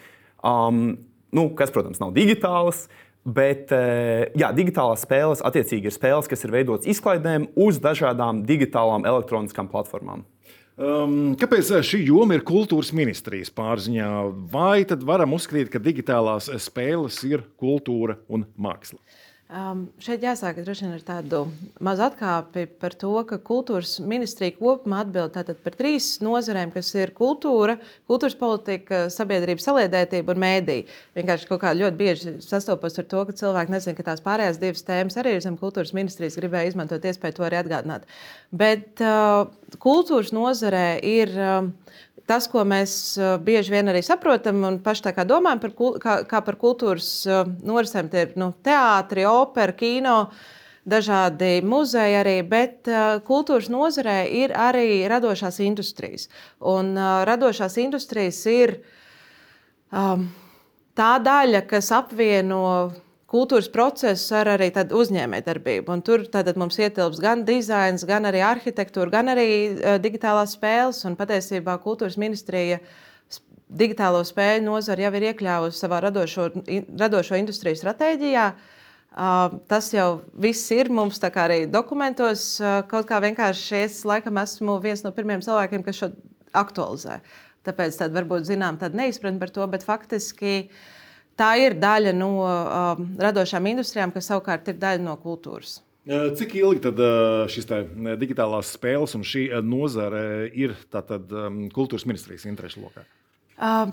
um, 0.41 0.95
nu, 1.37 1.51
kas, 1.59 1.75
protams, 1.75 2.01
nav 2.01 2.15
digitālas. 2.17 2.87
Uh, 2.87 3.06
Bet 3.27 3.73
eh, 3.75 4.29
jā, 4.39 4.53
digitālās 4.55 5.03
spēles 5.03 5.43
attiecīgi 5.43 5.91
ir 5.91 5.95
spēles, 5.95 6.29
kas 6.31 6.47
ir 6.47 6.53
veidotas 6.55 6.87
izklaidēm 6.93 7.49
uz 7.59 7.81
dažādām 7.83 8.45
digitālām 8.47 9.07
elektroniskām 9.09 9.67
platformām. 9.73 10.23
Um, 10.77 11.33
kāpēc 11.41 11.73
šī 11.89 12.03
joma 12.05 12.37
ir 12.37 12.45
kultūras 12.47 12.93
ministrijas 12.95 13.51
pārziņā? 13.57 14.11
Vai 14.53 14.85
tad 14.87 15.03
varam 15.09 15.33
uzskatīt, 15.35 15.73
ka 15.73 15.81
digitālās 15.83 16.51
spēles 16.63 17.19
ir 17.27 17.43
kultūra 17.59 18.19
un 18.29 18.45
māksla? 18.61 19.01
Um, 19.47 19.85
šeit 20.03 20.25
jāsāk 20.27 20.57
ar 20.59 21.03
tādu 21.07 21.45
mazu 21.79 22.03
atkāpi 22.03 22.65
par 22.83 22.97
to, 22.99 23.13
ka 23.29 23.37
kultūras 23.39 23.93
ministrija 24.03 24.57
kopumā 24.57 25.05
atbild 25.05 25.37
par 25.63 25.77
trīs 25.79 26.17
nozarēm, 26.19 26.73
kas 26.75 26.91
ir 26.99 27.13
kultūra, 27.15 27.77
kultūras 28.11 28.35
politika, 28.41 29.05
sabiedrības 29.07 29.69
saliedētība 29.69 30.35
un 30.35 30.43
mēdīja. 30.43 30.89
Vienkārši 31.15 31.47
kaut 31.47 31.63
kā 31.63 31.77
ļoti 31.79 32.01
bieži 32.01 32.35
sastopos 32.43 32.99
ar 32.99 33.07
to, 33.07 33.23
ka 33.29 33.39
cilvēki 33.39 33.77
nezina, 33.77 33.95
ka 33.95 34.09
tās 34.11 34.25
pārējās 34.27 34.59
divas 34.59 34.83
tēmas 34.89 35.21
arī 35.23 35.37
ir 35.37 35.47
zem 35.47 35.61
kultūras 35.63 35.95
ministrijas. 35.95 36.41
Gribēju 36.43 36.75
izmantot 36.75 37.07
iespēju 37.07 37.39
to 37.39 37.47
arī 37.47 37.63
atgādināt. 37.63 38.11
Bet 38.51 38.99
uh, 38.99 39.47
kultūras 39.79 40.35
nozarē 40.35 40.89
ir. 41.07 41.39
Uh, 41.39 41.71
tas, 42.27 42.49
ko 42.51 42.65
mēs 42.69 42.93
uh, 43.21 43.37
bieži 43.43 43.75
vien 43.75 43.89
arī 43.91 44.03
saprotam 44.05 44.65
un 44.69 44.79
paši 44.83 45.15
domājam 45.27 45.63
par, 45.63 45.75
kā, 46.03 46.17
kā 46.29 46.43
par 46.45 46.59
kultūras 46.61 47.09
uh, 47.31 47.45
norisēm, 47.67 48.11
tie 48.13 48.27
ir 48.27 48.37
nu, 48.41 48.53
teātris, 48.67 49.29
opera, 49.31 49.73
kino. 49.73 50.19
Dažādi 50.87 51.65
muzeji 51.67 52.15
arī, 52.15 52.37
bet 52.47 52.87
uh, 52.87 53.17
kultūras 53.27 53.67
nozarē 53.75 54.21
ir 54.31 54.53
arī 54.55 55.03
radošās 55.11 55.59
industrijas. 55.65 56.29
Un 56.63 56.93
uh, 56.95 57.25
radošās 57.27 57.75
industrijas 57.83 58.39
ir 58.47 58.77
um, 59.91 60.29
tā 60.95 61.17
daļa, 61.19 61.65
kas 61.67 61.91
apvieno 61.91 62.63
kultūras 63.31 63.69
procesus 63.73 64.29
ar 64.35 64.53
arī 64.55 64.71
uzņēmējdarbību. 64.71 65.99
Tur 66.07 66.27
mums 66.59 66.79
ietilps 66.79 67.21
gan 67.23 67.45
dizains, 67.47 68.07
gan 68.07 68.29
arī 68.29 68.43
arhitektūra, 68.47 69.11
gan 69.19 69.33
arī 69.35 69.49
uh, 69.75 69.97
digitālās 70.03 70.55
spēles. 70.57 71.03
Un 71.09 71.19
patiesībā 71.19 71.79
kultūras 71.83 72.19
ministrija 72.21 72.81
digitālo 73.67 74.23
spēļu 74.23 74.63
nozari 74.69 75.03
jau 75.03 75.13
ir 75.19 75.29
iekļāvusi 75.33 75.83
savā 75.83 76.01
radošo, 76.05 76.51
radošo 77.01 77.39
industriju 77.41 77.81
stratēģijā. 77.83 78.47
Uh, 79.17 79.57
tas 79.71 79.89
jau 79.95 80.21
viss 80.37 80.71
ir 80.77 80.93
mums 80.93 81.19
arī 81.27 81.65
dokumentos. 81.67 82.61
Uh, 82.61 82.83
kaut 82.87 83.09
kā 83.09 83.19
vienkārši 83.25 83.83
es 83.87 84.05
laikam 84.07 84.39
esmu 84.43 84.79
viens 84.85 85.03
no 85.03 85.11
pirmajiem 85.17 85.43
cilvēkiem, 85.47 85.87
kas 85.87 86.03
šo 86.03 86.13
aktualizē. 86.57 87.19
Tāpēc 87.67 87.97
tad 87.99 88.15
varbūt 88.15 88.47
zinām 88.47 88.77
tādu 88.79 89.01
neizpratni 89.01 89.41
par 89.43 89.51
to, 89.51 89.65
bet 89.73 89.83
faktiski 89.83 90.53
uh, 90.69 90.77
tā 91.39 91.55
ir 91.63 91.77
daļa 91.81 92.13
no 92.17 92.31
uh, 92.43 93.03
radošām 93.23 93.73
industrijām, 93.73 94.15
kas 94.15 94.31
savukārt 94.33 94.73
ir 94.73 94.81
daļa 94.83 95.05
no 95.05 95.17
kultūras. 95.23 95.81
Cik 96.07 96.53
ilgi 96.61 96.85
tad 96.85 97.01
šīs 97.51 97.67
digitālās 98.21 98.69
spēles 98.77 99.17
un 99.19 99.25
šī 99.27 99.49
nozare 99.67 100.47
ir 100.55 100.77
tātad, 100.95 101.33
um, 101.35 101.65
kultūras 101.75 102.07
ministrijas 102.07 102.47
interesu 102.47 102.85
lokā? 102.85 103.03
Uh, 103.57 103.91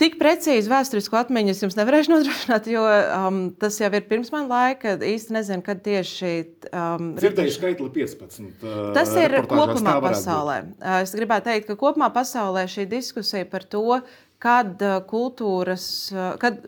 Tik 0.00 0.14
precīzi 0.16 0.70
vēsturisku 0.70 1.16
atmiņu 1.18 1.52
es 1.52 1.58
jums 1.60 1.76
nevarēšu 1.76 2.12
nodrošināt, 2.14 2.68
jo 2.72 2.84
um, 2.88 3.40
tas 3.60 3.76
jau 3.82 3.90
ir 3.92 4.06
pirms 4.08 4.30
man 4.32 4.48
laika. 4.48 4.94
Īsti 4.96 5.36
nezinu, 5.36 5.64
kad 5.66 5.82
tieši. 5.84 6.32
Um, 6.72 7.10
Dzirdēju 7.18 7.52
skaitli 7.52 7.90
15. 7.98 8.48
Uh, 8.64 8.78
tas 8.96 9.12
ir 9.20 9.36
kopumā 9.50 9.98
pasaulē. 10.00 10.56
Uh, 10.78 11.02
es 11.02 11.12
gribētu 11.16 11.50
teikt, 11.50 11.68
ka 11.68 11.76
kopumā 11.82 12.08
pasaulē 12.14 12.64
šī 12.70 12.88
diskusija 12.88 13.48
par 13.50 13.66
to, 13.68 14.00
kad 14.42 14.82
uh, 14.84 14.98
kultūras, 15.08 15.84
uh, 16.14 16.32
kad, 16.40 16.62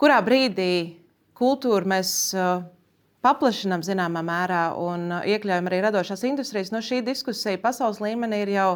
kurā 0.00 0.20
brīdī 0.26 0.96
kultūru 1.38 1.90
mēs 1.90 2.12
uh, 2.36 2.64
paplašinām 3.24 3.84
zināmā 3.84 4.22
mērā 4.24 4.64
un 4.80 5.10
iekļaujam 5.18 5.68
arī 5.70 5.82
radošās 5.84 6.24
industrijas, 6.28 6.72
nu, 6.74 6.82
šī 6.84 7.02
diskusija 7.04 7.60
pasaules 7.60 8.00
līmenī 8.02 8.44
ir 8.44 8.54
jau 8.56 8.70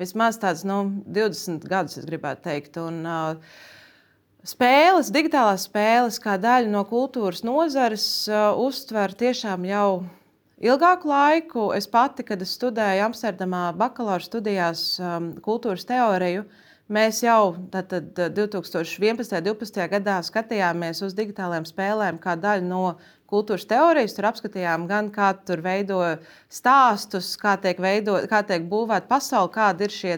vismaz 0.00 0.38
tāds 0.42 0.64
nu, 0.66 0.84
20 1.06 1.66
gadus, 1.68 1.98
es 2.00 2.08
gribētu 2.08 2.48
teikt. 2.48 2.80
Un, 2.82 3.04
uh, 3.06 3.70
Spēles, 4.42 5.12
digitālās 5.14 5.68
spēles, 5.68 6.16
kā 6.18 6.32
daļa 6.42 6.66
no 6.66 6.80
kultūras 6.88 7.44
nozares, 7.46 8.06
uh, 8.26 8.50
uztver 8.58 9.14
tiešām 9.14 9.68
jau 9.68 10.02
ilgāku 10.62 11.10
laiku. 11.10 11.68
Es 11.76 11.86
pati, 11.90 12.24
kad 12.26 12.42
es 12.42 12.54
studēju 12.56 13.04
Amsterdamā, 13.06 13.68
bakalaura 13.78 14.22
studijās 14.24 14.82
um, 14.98 15.32
kultūras 15.44 15.86
teoriju, 15.86 16.42
mēs 16.92 17.22
jau 17.24 17.54
tātad, 17.72 18.12
2011. 18.36 19.38
un 19.38 19.46
2012. 19.48 19.88
gadā 19.92 20.18
skatījāmies 20.26 21.02
uz 21.06 21.16
digitālajām 21.18 21.66
spēlēm 21.68 22.20
kā 22.22 22.36
daļu 22.40 22.68
no 22.68 22.82
kultūras 23.32 23.66
teorijas. 23.68 24.14
Tur 24.16 24.28
apskatījām 24.30 24.86
gan 24.90 25.08
kā 25.14 25.32
tur 25.46 25.64
veido 25.64 26.00
stāstus, 26.52 27.32
kā 27.40 27.56
tiek, 27.62 27.80
veido, 27.82 28.18
kā 28.30 28.42
tiek 28.46 28.68
būvēta 28.70 29.08
pasaule, 29.10 29.52
kādi 29.54 29.88
ir 29.88 29.96
šie 29.96 30.16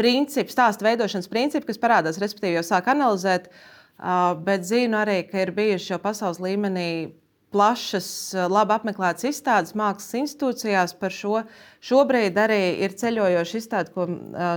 principi, 0.00 0.52
stāstu 0.52 0.86
veidošanas 0.86 1.30
principi, 1.30 1.68
kas 1.70 1.80
parādās, 1.82 2.18
respektīvi, 2.22 2.58
jau 2.58 2.66
sāk 2.66 2.90
analizēt. 2.90 3.50
Bet 4.44 4.66
zinu 4.66 4.98
arī, 4.98 5.20
ka 5.28 5.44
ir 5.44 5.54
bijuši 5.54 5.92
jau 5.94 6.00
pasaules 6.02 6.42
līmenī 6.42 7.14
plašas, 7.54 8.08
labi 8.50 8.74
apmeklētas 8.74 9.28
izstādes 9.30 9.76
mākslas 9.78 10.18
institūcijās 10.24 10.96
par 10.98 11.14
šo. 11.14 11.44
Šobrīd 11.84 12.38
arī 12.40 12.60
ir 12.84 12.96
ceļojoša 12.98 13.60
izstāde, 13.60 13.94
ko 13.94 14.08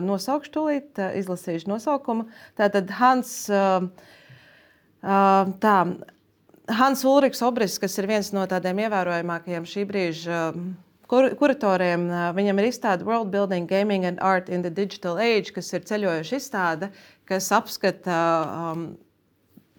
nosaukšu 0.05 0.53
tūlīt, 0.57 1.01
izlasīšu 1.21 1.69
nosaukumu. 1.71 2.27
Tātad 2.59 2.91
Hans. 2.97 3.37
Tā, 5.07 5.77
Hans 6.67 7.05
Ulrichs 7.07 7.45
Obris, 7.45 7.77
kas 7.79 7.95
ir 8.01 8.09
viens 8.09 8.33
no 8.35 8.43
tādiem 8.49 8.81
ievērojamākajiem 8.83 9.67
šī 9.69 9.85
brīža 9.87 10.41
kur, 11.07 11.29
kuratoriem, 11.39 12.07
viņam 12.35 12.61
ir 12.61 12.69
izstāde 12.69 13.07
World 13.07 13.31
Building, 13.31 13.69
Gaming 13.69 14.05
and 14.05 14.19
Art 14.19 14.49
in 14.49 14.65
the 14.65 14.71
Digital 14.71 15.19
Age, 15.21 15.53
kas 15.55 15.71
ir 15.73 15.85
ceļojoša 15.87 16.39
izstāde, 16.41 16.91
kas 17.27 17.49
apskata 17.55 18.17
um, 18.73 18.87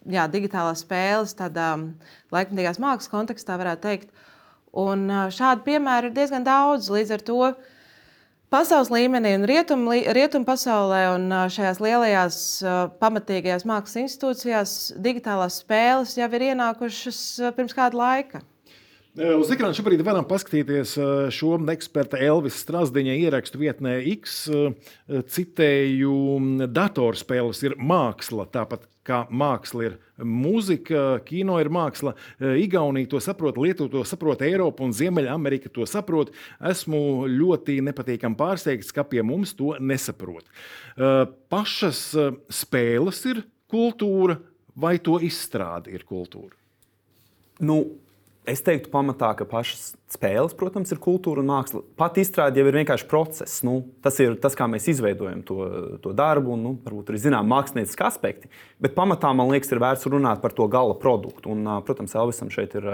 jā, 0.08 0.26
digitālās 0.32 0.84
spēles, 0.84 1.36
tādā 1.38 1.74
laikmatīgās 2.34 2.80
mākslas 2.82 3.12
kontekstā, 3.12 3.58
varētu 3.60 3.84
teikt. 3.84 4.14
Un 4.78 5.08
šādu 5.32 5.64
piemēru 5.66 6.10
ir 6.10 6.16
diezgan 6.16 6.44
daudz. 6.46 6.90
Līdz 6.92 7.16
ar 7.16 7.24
to 7.24 7.42
Pasaules 8.48 8.88
līmenī 8.88 9.34
un 9.36 9.42
rietumu 9.44 9.92
rietum 10.16 10.44
pasaulē 10.48 11.02
un 11.12 11.26
šajās 11.52 11.82
lielajās 11.84 12.36
pamatīgajās 12.96 13.66
mākslas 13.68 13.98
institūcijās 14.06 14.72
digitālās 15.04 15.58
spēles 15.60 16.14
jau 16.16 16.28
ir 16.38 16.46
ienākušas 16.46 17.18
pirms 17.58 17.76
kāda 17.76 18.00
laika. 18.00 18.40
Uz 19.18 19.48
ekrāna 19.50 19.74
šobrīd 19.74 20.04
varam 20.06 20.22
paskatīties 20.28 20.92
šo 21.34 21.56
eksperta 21.72 22.20
Elvisa 22.22 22.60
Strasdiņa 22.60 23.16
ierakstu 23.18 23.58
vietnē 23.58 23.96
X. 24.12 24.44
Citēju, 25.34 26.12
datorspēles 26.70 27.64
ir 27.66 27.74
māksla, 27.82 28.46
tāpat 28.54 28.86
kā 29.08 29.24
māksla 29.26 29.88
ir 29.88 29.98
mūzika, 30.22 31.18
kino 31.26 31.58
ir 31.58 31.72
māksla. 31.74 32.14
Igaunija 32.62 33.10
to 33.10 33.18
saprot, 33.24 33.58
Lietuva 33.58 33.90
to 33.96 34.04
saprot, 34.06 34.44
Eiropa 34.46 34.86
un 34.86 34.94
Ziemeļamerika 34.94 35.72
to 35.74 35.88
saprot. 35.90 36.30
Esmu 36.62 37.26
ļoti 37.32 37.80
nepatīkami 37.90 38.38
pārsteigts, 38.38 38.94
ka 38.94 39.02
pie 39.02 39.26
mums 39.26 39.56
to 39.58 39.74
nesaprot. 39.82 40.46
Pašas 41.50 42.04
spēles 42.54 43.24
ir 43.32 43.42
kultūra 43.66 44.38
vai 44.78 45.00
to 45.02 45.18
izstrāde 45.26 45.90
ir 45.90 46.06
kultūra? 46.06 46.54
Nu, 47.66 47.82
Es 48.48 48.62
teiktu, 48.64 48.88
pamatā, 48.88 49.34
ka 49.36 49.44
pašas 49.44 49.90
spēles, 50.08 50.54
protams, 50.56 50.88
ir 50.94 51.00
kultūra 51.04 51.42
un 51.42 51.50
māksla. 51.50 51.82
Pat 52.00 52.16
izstrāde 52.20 52.60
jau 52.60 52.68
ir 52.70 52.78
vienkārši 52.80 53.08
process. 53.10 53.58
Nu, 53.66 53.82
tas 54.04 54.16
ir 54.24 54.38
tas, 54.40 54.56
kā 54.56 54.64
mēs 54.70 54.86
izveidojam 54.88 55.42
to, 55.44 55.56
to 56.00 56.14
darbu, 56.16 56.54
un 56.56 56.62
nu, 56.64 56.72
varbūt 56.84 57.12
arī 57.12 57.20
zinām 57.26 57.50
mākslinieciski 57.52 58.06
aspekti. 58.08 58.48
Bet 58.80 58.96
pamatā 58.96 59.34
man 59.36 59.52
liekas, 59.52 59.68
ir 59.74 59.82
vērts 59.84 60.08
runāt 60.08 60.40
par 60.40 60.56
to 60.56 60.64
gala 60.72 60.96
produktu. 60.96 61.52
Un, 61.52 61.68
protams, 61.84 62.16
Elvisam 62.16 62.52
šeit 62.54 62.78
ir. 62.80 62.88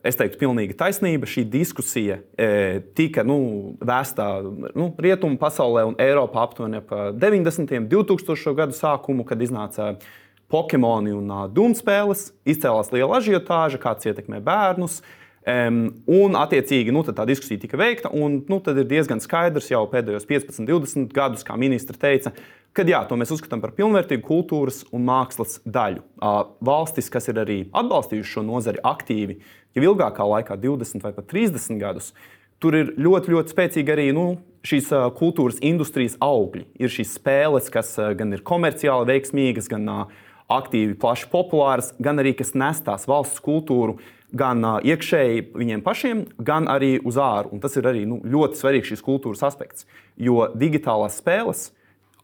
Es 0.00 0.16
teiktu, 0.16 0.38
pilnīgi 0.40 0.72
taisnība. 0.80 1.28
Šī 1.28 1.42
diskusija 1.52 2.22
e, 2.40 2.80
tika 2.96 3.20
nu, 3.20 3.36
vēstā 3.84 4.30
nu, 4.72 4.86
rietumu 4.96 5.36
pasaulē 5.36 5.82
un 5.90 5.98
Eiropā 6.00 6.46
aptuveni 6.46 6.80
ap 6.80 6.94
90. 7.20 7.76
un 7.82 7.90
2000. 7.90 8.54
gadu 8.56 8.78
sākumu, 8.78 9.28
kad 9.28 9.44
iznāca 9.44 9.90
uh, 9.92 10.08
Pokemon 10.50 11.08
un 11.14 11.30
uh, 11.30 11.46
Dūmu 11.52 11.78
spēles, 11.78 12.30
izcēlās 12.48 12.92
liela 12.94 13.20
ažiotāža, 13.20 13.80
kāds 13.82 14.08
ietekmē 14.10 14.42
bērnus. 14.44 15.00
Um, 15.40 15.86
un, 16.10 16.34
attiecīgi, 16.36 16.92
nu, 16.92 17.00
tā 17.06 17.24
diskusija 17.28 17.62
tika 17.62 17.78
veikta. 17.80 18.10
Un, 18.12 18.42
nu, 18.50 18.58
tad 18.64 18.78
ir 18.82 18.88
diezgan 18.90 19.22
skaidrs 19.24 19.70
jau 19.70 19.86
pēdējos 19.88 20.26
15, 20.28 20.66
20 20.68 21.14
gadus, 21.16 21.46
kā 21.46 21.56
ministra 21.60 21.96
teica, 21.96 22.34
ka 22.76 22.84
jā, 22.86 23.00
to 23.08 23.16
mēs 23.18 23.32
uzskatām 23.34 23.62
par 23.62 23.72
pilnvērtīgu 23.78 24.26
kultūras 24.26 24.82
un 24.94 25.06
mākslas 25.08 25.58
daļu. 25.64 26.04
Uh, 26.20 26.42
valstis, 26.66 27.08
kas 27.12 27.30
ir 27.32 27.40
arī 27.40 27.62
atbalstījušas 27.70 28.36
šo 28.36 28.44
nozari 28.46 28.82
aktīvi, 28.84 29.40
jau 29.78 29.86
ilgākā 29.88 30.28
laikā, 30.34 30.58
20 30.60 31.08
vai 31.08 31.14
pat 31.16 31.30
30 31.32 31.80
gadus, 31.80 32.12
tur 32.60 32.76
ir 32.76 32.94
ļoti, 33.00 33.32
ļoti 33.32 33.54
spēcīgi 33.54 33.94
arī 33.94 34.10
nu, 34.16 34.26
šīs 34.66 34.90
uh, 34.92 35.08
kultūras 35.16 35.60
industrijas 35.64 36.18
augļi. 36.20 36.66
Ir 36.76 36.92
šīs 36.92 37.16
spēles, 37.16 37.70
kas 37.72 37.94
uh, 37.98 38.12
gan 38.18 38.36
ir 38.36 38.44
komerciāli 38.46 39.08
veiksmīgas, 39.14 39.70
gan 39.72 39.88
uh, 39.88 40.18
aktīvi, 40.50 40.96
plaši 41.00 41.28
populāras, 41.32 41.92
gan 42.02 42.20
arī 42.22 42.34
kas 42.38 42.54
nes 42.58 42.82
tās 42.86 43.06
valsts 43.10 43.42
kultūru 43.44 43.98
gan 44.36 44.62
iekšēji 44.86 45.48
viņiem 45.58 45.82
pašiem, 45.82 46.24
gan 46.38 46.68
arī 46.70 46.96
uz 47.06 47.18
āru. 47.18 47.54
Un 47.54 47.62
tas 47.62 47.74
ir 47.78 47.88
arī 47.90 48.04
nu, 48.06 48.20
ļoti 48.22 48.60
svarīgs 48.60 48.92
šīs 48.92 49.04
kultūras 49.06 49.42
aspekts, 49.48 49.88
jo 50.18 50.46
digitālās 50.54 51.18
spēles 51.18 51.70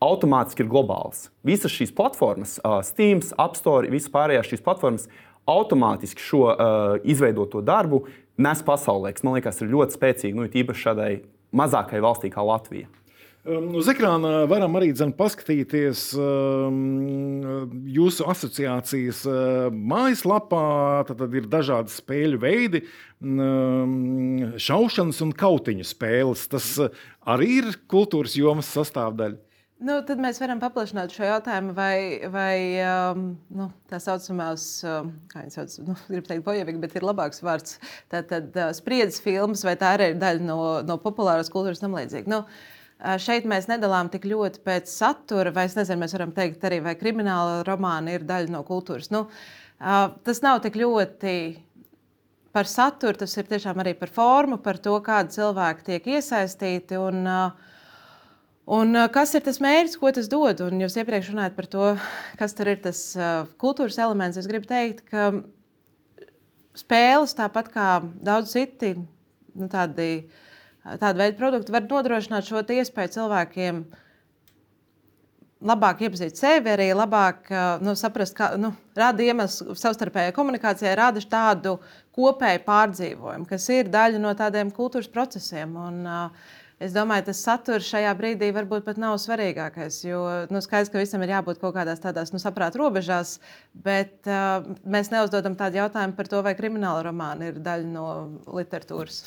automātiski 0.02 0.62
ir 0.62 0.70
globālas. 0.70 1.30
Visas 1.46 1.72
šīs 1.72 1.94
platformas, 1.96 2.58
Steam, 2.86 3.24
App 3.40 3.56
Store, 3.58 3.90
visas 3.90 4.12
pārējās 4.12 4.52
šīs 4.52 4.62
platformas 4.62 5.08
automātiski 5.50 6.22
šo 6.22 6.44
uh, 6.50 6.56
izveidoto 7.06 7.62
darbu 7.64 8.04
nes 8.36 8.62
pasaulē, 8.62 9.12
kas 9.16 9.24
man 9.24 9.38
liekas 9.38 9.60
ir 9.62 9.72
ļoti 9.72 9.96
spēcīgi, 9.96 10.36
nu, 10.36 10.46
īpaši 10.46 10.84
šādai 10.88 11.10
mazākai 11.56 12.02
valstī 12.04 12.30
kā 12.32 12.44
Latvija. 12.44 12.88
Um, 13.46 13.68
uz 13.78 13.86
ekrāna 13.86 14.40
varam 14.50 14.74
arī 14.74 14.88
dzen, 14.90 15.12
paskatīties 15.14 16.00
um, 16.18 17.76
jūsu 17.94 18.26
asociācijas 18.26 19.20
uh, 19.30 19.68
mājaslapā. 19.70 20.62
Tad, 21.06 21.20
tad 21.20 21.36
ir 21.38 21.46
dažādi 21.50 21.94
spēļu 21.94 22.40
veidi, 22.42 22.82
šaušanas 24.66 25.22
un 25.22 25.32
kautiņu 25.38 25.86
spēles. 25.86 26.46
Tas 26.50 26.72
uh, 26.82 27.02
arī 27.22 27.60
ir 27.60 27.72
kultūras 27.86 28.34
jomas 28.34 28.72
sastāvdaļa. 28.74 29.38
Nu, 29.86 30.00
tad 30.08 30.18
mēs 30.24 30.40
varam 30.42 30.58
paplašināt 30.58 31.14
šo 31.14 31.26
jautājumu, 31.28 31.74
vai, 31.76 32.26
vai 32.32 32.56
um, 32.82 33.26
nu, 33.54 33.68
tā 33.92 34.00
saucamās, 34.02 34.64
um, 34.88 35.12
kā 35.30 35.44
viņi 35.44 35.54
sauc, 35.54 35.76
nu, 35.86 35.94
gribu 36.10 36.32
teikt, 36.32 36.46
bojevīgi, 36.48 36.80
bet 36.82 36.96
ir 36.98 37.06
labāks 37.06 37.44
vārds. 37.46 37.78
Tātad 38.10 38.56
uh, 38.56 38.72
spriedzes 38.74 39.22
filmas, 39.22 39.62
vai 39.68 39.76
tā 39.78 39.94
arī 39.94 40.14
ir 40.14 40.18
daļa 40.24 40.48
no, 40.48 40.58
no 40.88 40.98
populāras 40.98 41.52
kultūras 41.52 41.84
tam 41.84 41.94
līdzīgi. 41.94 42.32
Nu, 42.32 42.42
uh, 42.42 42.72
Šeit 43.20 43.44
mēs 43.44 43.66
nedalām 43.68 44.08
tik 44.08 44.24
ļoti 44.24 44.62
pēc 44.64 44.88
satura, 44.88 45.52
vai 45.52 45.66
es 45.68 45.76
nezinu, 45.76 46.00
mēs 46.00 46.14
varam 46.16 46.32
teikt 46.32 46.64
arī, 46.64 46.80
vai 46.84 46.94
krimināla 46.96 47.60
romāna 47.68 48.14
ir 48.16 48.24
daļa 48.24 48.54
no 48.54 48.62
kultūras. 48.64 49.10
Nu, 49.12 49.26
Tas 49.76 50.40
nav 50.40 50.62
tik 50.64 50.76
ļoti 50.80 51.32
par 52.56 52.68
saturu, 52.68 53.18
tas 53.20 53.34
ir 53.36 53.48
tiešām 53.48 53.82
arī 53.82 53.92
par 53.98 54.08
formu, 54.08 54.56
par 54.62 54.78
to, 54.80 54.94
kādi 55.04 55.36
cilvēki 55.36 55.84
tiek 55.84 56.06
iesaistīti. 56.16 56.96
Un, 56.96 57.28
un 58.78 59.00
kas 59.12 59.34
ir 59.36 59.44
tas 59.44 59.60
mērķis, 59.60 59.98
ko 60.00 60.12
tas 60.16 60.30
dod? 60.32 60.62
Un 60.64 60.80
jūs 60.80 60.96
iepriekš 60.96 61.34
runājat 61.34 61.58
par 61.58 61.68
to, 61.68 61.90
kas 62.40 62.56
tur 62.56 62.72
ir 62.72 62.80
tas 62.86 63.02
kultūras 63.60 64.00
elements. 64.00 64.40
Es 64.40 64.48
gribu 64.48 64.70
teikt, 64.70 65.04
ka 65.12 65.28
spēles, 66.76 67.36
tāpat 67.36 67.68
kā 67.74 67.90
daudz 68.24 68.56
citi 68.56 68.94
nu, 68.96 69.68
tādi, 69.68 70.24
tādi 71.00 71.22
veidi 71.22 71.38
produkti, 71.38 71.74
var 71.74 71.86
nodrošināt 71.90 72.48
šo 72.48 72.62
iespēju 72.62 73.14
cilvēkiem 73.16 73.80
labāk 75.66 76.02
iepazīt 76.04 76.36
sevi, 76.38 76.70
arī 76.70 76.90
labāk 76.94 77.48
nu, 77.82 77.96
saprast, 77.98 78.36
kā 78.36 78.52
nu, 78.60 78.74
rada 78.96 79.24
iemeslu 79.24 79.74
savstarpējai 79.78 80.34
komunikācijai, 80.36 80.92
rada 80.98 81.22
tādu 81.30 81.78
kopēju 82.16 82.62
pārdzīvojumu, 82.66 83.48
kas 83.48 83.66
ir 83.72 83.90
daļa 83.92 84.20
no 84.22 84.34
tādiem 84.36 84.70
kultūras 84.74 85.10
procesiem. 85.12 85.74
Un, 85.88 86.04
uh, 86.04 86.54
Es 86.76 86.92
domāju, 86.92 87.24
tas 87.30 87.38
saturs 87.40 87.86
šajā 87.88 88.10
brīdī 88.18 88.50
varbūt 88.52 88.84
pat 88.84 88.98
nav 89.00 89.14
svarīgākais. 89.22 90.02
Jo 90.04 90.18
nu, 90.52 90.60
skaidrs, 90.60 90.90
ka 90.92 91.00
visam 91.00 91.22
ir 91.24 91.32
jābūt 91.32 91.62
kaut 91.62 91.72
kādās 91.72 92.02
tādās 92.02 92.34
nu, 92.34 92.40
saprāta 92.42 92.76
robežās, 92.76 93.38
bet 93.72 94.28
uh, 94.28 94.60
mēs 94.84 95.08
neuzdodam 95.14 95.56
tādu 95.56 95.80
jautājumu 95.80 96.18
par 96.18 96.28
to, 96.28 96.42
vai 96.44 96.52
krimināla 96.58 97.06
romāna 97.08 97.48
ir 97.48 97.62
daļa 97.64 97.88
no 97.94 98.10
literatūras. 98.58 99.22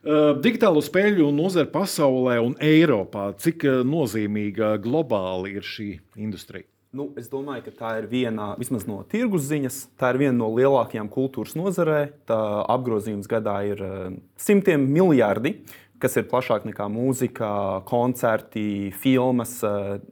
Uh, 0.00 0.30
digitālo 0.40 0.80
spēļu 0.80 1.26
nozare 1.36 1.68
pasaulē 1.68 2.38
un 2.40 2.54
Eiropā, 2.64 3.26
cik 3.36 3.66
uh, 3.68 3.80
nozīmīga 3.84 4.78
globāli 4.80 5.58
ir 5.58 5.66
šī 5.66 5.88
industrija? 6.16 6.64
Nu, 6.96 7.10
es 7.20 7.28
domāju, 7.28 7.66
ka 7.66 7.74
tā 7.76 7.90
ir 8.00 8.06
viena 8.08 8.54
no 8.88 8.96
tirgus 9.04 9.44
ziņas. 9.50 9.76
Tā 10.00 10.14
ir 10.14 10.18
viena 10.22 10.38
no 10.38 10.48
lielākajām 10.56 11.10
kultūras 11.12 11.52
nozarē. 11.52 11.98
Tā 12.24 12.38
apgrozījums 12.72 13.28
gadā 13.28 13.58
ir 13.68 13.82
uh, 13.84 14.06
simtiem 14.40 14.86
miljardi, 14.88 15.58
kas 16.00 16.16
ir 16.16 16.30
plašāk 16.30 16.64
nekā 16.70 16.86
mūzika, 16.88 17.50
koncerti, 17.84 18.94
filmas, 19.02 19.58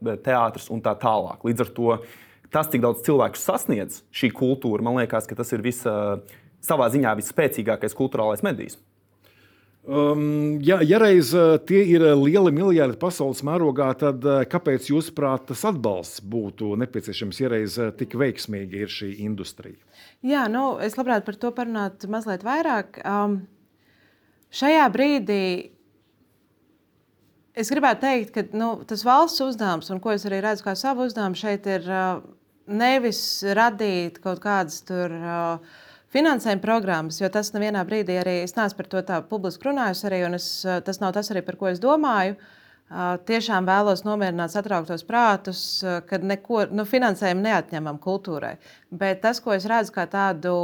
teātris 0.04 0.68
un 0.68 0.84
tā 0.84 0.92
tālāk. 1.00 1.48
Līdz 1.48 1.64
ar 1.64 1.72
to 1.78 1.96
tas, 2.52 2.68
cik 2.68 2.84
daudz 2.84 3.00
cilvēku 3.08 3.40
sasniedz 3.40 4.02
šī 4.12 4.34
kultūra, 4.36 4.84
man 4.84 5.00
liekas, 5.00 5.24
ka 5.24 5.40
tas 5.40 5.56
ir 5.56 5.64
visa, 5.64 6.20
savā 6.60 6.90
ziņā 6.92 7.16
visspēcīgākais 7.22 7.96
kultūrālais 7.96 8.44
medijs. 8.44 8.76
Um, 9.88 10.58
ja, 10.60 10.82
ja 10.84 10.98
reiz 11.00 11.30
uh, 11.32 11.54
tie 11.64 11.78
ir 11.88 12.02
lieli 12.20 12.50
miljardi 12.52 12.98
pasaules 13.00 13.38
mērogā, 13.46 13.86
tad 13.96 14.26
uh, 14.26 14.42
kāpēc, 14.44 14.90
jūsuprāt, 14.90 15.46
tas 15.48 15.62
atbalsts 15.70 16.20
būtu 16.28 16.74
nepieciešams, 16.82 17.38
ja 17.40 17.48
reiz 17.54 17.78
uh, 17.80 17.88
tik 17.96 18.18
veiksmīga 18.20 18.82
ir 18.82 18.92
šī 18.92 19.14
industrija? 19.24 19.80
Jā, 20.20 20.44
nu, 20.52 20.74
es 20.84 20.98
labprāt 21.00 21.24
par 21.24 21.40
to 21.40 21.54
parunātu 21.56 22.12
mazliet 22.12 22.44
vairāk. 22.44 23.00
Um, 23.00 23.40
šajā 24.52 24.84
brīdī 24.92 25.40
es 27.56 27.72
gribētu 27.72 28.04
teikt, 28.04 28.36
ka 28.36 28.44
nu, 28.60 28.74
tas 28.84 29.08
valsts 29.08 29.40
uzdevums, 29.46 29.88
un 29.88 30.04
ko 30.04 30.12
es 30.12 30.28
arī 30.28 30.44
redzu 30.44 30.68
kā 30.68 30.76
savu 30.76 31.08
uzdevumu, 31.08 31.40
šeit 31.40 31.64
ir 31.64 31.88
uh, 31.88 32.20
nevis 32.68 33.22
radīt 33.56 34.20
kaut 34.20 34.44
kādas 34.44 34.82
tur. 34.84 35.16
Uh, 35.16 35.86
finansējuma 36.14 36.62
programmas, 36.62 37.20
jo 37.20 37.28
tas 37.32 37.52
nevienā 37.54 37.82
brīdī 37.88 38.16
arī 38.20 38.38
es 38.44 38.56
neesmu 38.56 38.78
par 38.78 38.88
to 38.92 39.02
tā 39.10 39.18
publiski 39.28 39.68
runājusi, 39.68 40.06
arī, 40.08 40.22
un 40.28 40.38
es, 40.38 40.48
tas 40.86 41.02
nav 41.02 41.12
tas 41.16 41.28
arī, 41.32 41.44
par 41.44 41.58
ko 41.60 41.68
es 41.72 41.82
domāju. 41.82 42.38
Tiešām 43.28 43.66
vēlos 43.68 44.00
nomierināt 44.06 44.54
satrauktos 44.54 45.02
prātus, 45.04 45.58
kad 46.08 46.22
neko 46.24 46.62
nu, 46.72 46.86
finansējumu 46.88 47.44
neatņemam 47.44 47.98
kultūrai. 48.00 48.54
Bet 48.88 49.20
tas, 49.26 49.42
ko 49.44 49.52
es 49.52 49.66
redzu 49.68 49.92
kā 49.92 50.06
tādu 50.08 50.54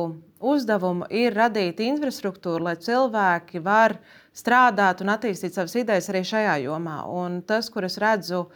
uzdevumu, 0.40 1.04
ir 1.12 1.36
radīt 1.36 1.82
infrastruktūru, 1.84 2.64
lai 2.64 2.78
cilvēki 2.80 3.60
var 3.64 3.98
strādāt 4.32 5.04
un 5.04 5.12
attīstīt 5.12 5.52
savas 5.52 5.76
idejas 5.76 6.08
arī 6.08 6.24
šajā 6.24 6.56
jomā. 6.64 7.02
Un 7.12 7.42
tas, 7.44 7.68
kur 7.68 7.84
es 7.84 8.00
redzu, 8.00 8.46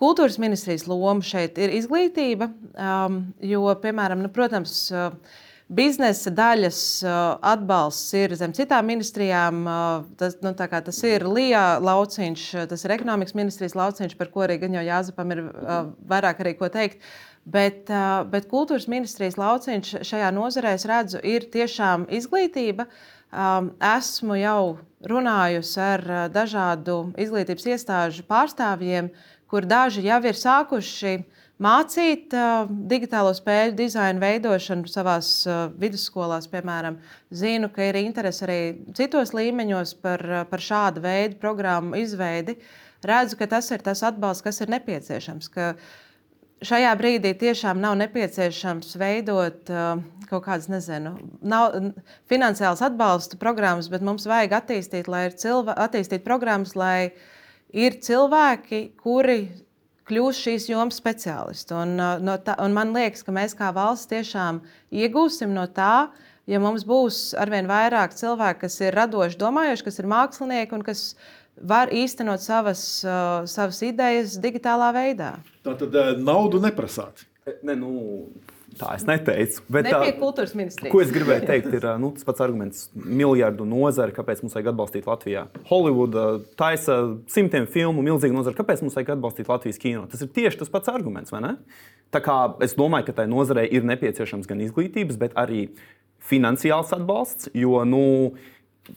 kultūras 0.00 0.40
ministrijas 0.40 0.88
loma 0.88 1.20
šeit 1.24 1.60
ir 1.60 1.76
izglītība, 1.76 2.48
um, 2.72 3.20
jo, 3.44 3.66
piemēram, 3.84 4.24
nu, 4.24 4.32
protams, 4.32 4.88
Biznesa 5.72 6.28
daļas 6.28 6.78
atbalsts 7.40 8.12
ir 8.18 8.34
zem 8.36 8.52
citām 8.52 8.84
ministrijām. 8.84 9.62
Tas, 10.20 10.36
nu, 10.44 10.52
tas 10.52 10.98
ir 11.08 11.24
Lija 11.24 11.78
lauciņš, 11.80 12.42
tas 12.68 12.84
ir 12.84 12.92
ekonomikas 12.92 13.36
ministrijas 13.38 13.76
lauciņš, 13.78 14.16
par 14.18 14.28
ko 14.34 14.44
arī 14.44 14.58
gan 14.60 14.76
jau 14.76 14.82
Jāzepam 14.84 15.32
ir 15.32 15.40
vairāk 16.10 16.42
arī 16.44 16.52
ko 16.58 16.68
teikt. 16.68 17.00
Bet, 17.48 17.88
bet 18.28 18.48
kultūras 18.52 18.84
ministrijas 18.92 19.38
lauciņš 19.40 20.04
šajā 20.04 20.28
nozarē, 20.36 20.74
es 20.76 20.84
redzu, 20.88 21.22
ir 21.24 21.48
tiešām 21.52 22.10
izglītība. 22.12 22.84
Esmu 23.96 24.36
jau 24.36 24.76
runājusi 25.08 25.80
ar 25.80 26.04
dažādu 26.32 26.98
izglītības 27.16 27.70
iestāžu 27.72 28.26
pārstāvjiem, 28.28 29.08
kur 29.48 29.64
daži 29.68 30.04
jau 30.04 30.20
ir 30.28 30.36
sākuši 30.36 31.16
uh, 31.16 31.43
mācīt 31.62 32.34
uh, 32.34 32.68
digitālo 32.90 33.32
spēļu 33.36 33.76
dizainu 33.78 34.22
veidošanu 34.22 34.90
savā 34.90 35.18
uh, 35.20 35.66
vidusskolās, 35.80 36.48
piemēram. 36.50 36.98
Zinu, 37.34 37.70
ka 37.74 37.90
ir 37.90 38.00
interese 38.02 38.46
arī 38.46 38.60
citos 38.96 39.34
līmeņos 39.36 39.94
par, 40.02 40.24
uh, 40.30 40.46
par 40.50 40.64
šādu 40.64 41.04
veidu 41.04 41.38
programmu 41.42 41.98
izveidi. 42.00 42.58
Redzu, 43.04 43.38
ka 43.38 43.50
tas 43.56 43.68
ir 43.74 43.84
tas 43.84 44.02
atbalsts, 44.06 44.44
kas 44.44 44.62
ir 44.64 44.72
nepieciešams. 44.72 45.50
Šajā 46.64 46.92
brīdī 46.96 47.34
tiešām 47.36 47.76
nav 47.82 47.98
nepieciešams 48.00 48.94
veidot 48.96 49.68
uh, 49.68 50.00
kaut 50.30 50.46
kādas, 50.46 50.68
nezinu, 50.72 51.14
nav, 51.44 51.74
finansiālas 52.30 52.82
atbalsta 52.86 53.38
programmas, 53.40 53.90
bet 53.92 54.04
mums 54.06 54.26
vajag 54.28 54.56
attīstīt, 54.58 55.10
lai 55.10 55.26
ir 55.28 55.36
cilvēki, 55.40 55.76
attīstīt 55.84 56.24
programmas, 56.26 56.74
lai 56.78 57.12
ir 57.74 57.98
cilvēki, 58.02 58.80
kuri 59.02 59.38
kļūs 60.08 60.40
šīs 60.46 60.68
jomas 60.70 60.98
speciālisti. 61.00 61.74
Un, 61.76 61.96
uh, 61.98 62.16
no 62.22 62.36
tā, 62.42 62.56
un 62.64 62.76
man 62.76 62.94
liekas, 62.96 63.24
ka 63.26 63.34
mēs 63.34 63.56
kā 63.58 63.70
valsts 63.74 64.10
tiešām 64.12 64.62
iegūsim 64.94 65.54
no 65.54 65.66
tā, 65.66 66.08
ja 66.50 66.60
mums 66.60 66.84
būs 66.88 67.32
arvien 67.40 67.68
vairāk 67.70 68.16
cilvēku, 68.16 68.64
kas 68.66 68.80
ir 68.84 68.96
radoši 68.96 69.40
domājuši, 69.40 69.86
kas 69.86 70.00
ir 70.00 70.10
mākslinieki 70.12 70.76
un 70.76 70.84
kas 70.86 71.06
var 71.54 71.92
īstenot 71.94 72.42
savas, 72.42 72.82
uh, 73.06 73.44
savas 73.50 73.80
idejas 73.86 74.38
digitālā 74.42 74.90
veidā. 74.96 75.36
Tā 75.64 75.76
tad 75.80 75.94
uh, 75.94 76.12
naudu 76.18 76.60
neprasāt. 76.62 77.26
Ne, 77.62 77.76
nu, 77.76 77.90
Tā 78.78 78.94
es 78.96 79.04
neteicu. 79.08 79.62
Bet, 79.72 79.88
tā, 79.88 80.00
kultūras 80.18 80.54
ministrija. 80.56 80.92
Ko 80.92 81.00
es 81.04 81.12
gribēju 81.14 81.46
teikt, 81.50 81.70
ir 81.78 81.86
nu, 82.02 82.10
tas 82.16 82.26
pats 82.26 82.44
arguments- 82.44 82.86
miljardu 83.22 83.66
nozare, 83.68 84.14
kāpēc 84.16 84.42
mums 84.44 84.56
vajag 84.56 84.72
atbalstīt 84.72 85.08
Latviju. 85.10 85.46
Holivuda 85.70 86.26
taisa 86.60 86.98
simtiem 87.30 87.68
filmu, 87.70 88.04
milzīga 88.06 88.36
nozare. 88.36 88.58
Kāpēc 88.58 88.84
mums 88.84 88.96
vajag 88.98 89.14
atbalstīt 89.16 89.50
Latvijas 89.52 89.80
kino? 89.82 90.06
Tas 90.10 90.24
ir 90.24 90.32
tieši 90.34 90.62
tas 90.62 90.72
pats 90.72 90.92
arguments, 90.92 91.34
vai 91.34 91.42
ne? 91.44 91.52
Tā 92.14 92.22
kā 92.24 92.38
es 92.64 92.76
domāju, 92.78 93.08
ka 93.10 93.18
tai 93.20 93.28
nozarei 93.30 93.66
ir 93.74 93.86
nepieciešams 93.86 94.46
gan 94.50 94.62
izglītības, 94.62 95.18
bet 95.20 95.34
arī 95.40 95.68
finansiāls 96.24 96.92
atbalsts. 96.96 97.50
Jo, 97.54 97.82
nu, 97.88 98.04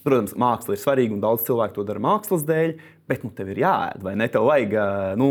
protams, 0.04 0.36
māksla 0.40 0.76
ir 0.76 0.82
svarīga 0.82 1.16
un 1.16 1.24
daudz 1.24 1.46
cilvēku 1.48 1.80
to 1.80 1.88
dara 1.88 2.04
mākslas 2.04 2.46
dēļ, 2.48 2.78
Bet 3.08 3.24
nu, 3.24 3.30
tev 3.32 3.54
ir 3.54 3.62
jāēd, 3.62 4.02
vai 4.04 4.18
ne? 4.20 4.26
Tev 4.28 4.50
vajag, 4.50 4.74
nu, 5.20 5.28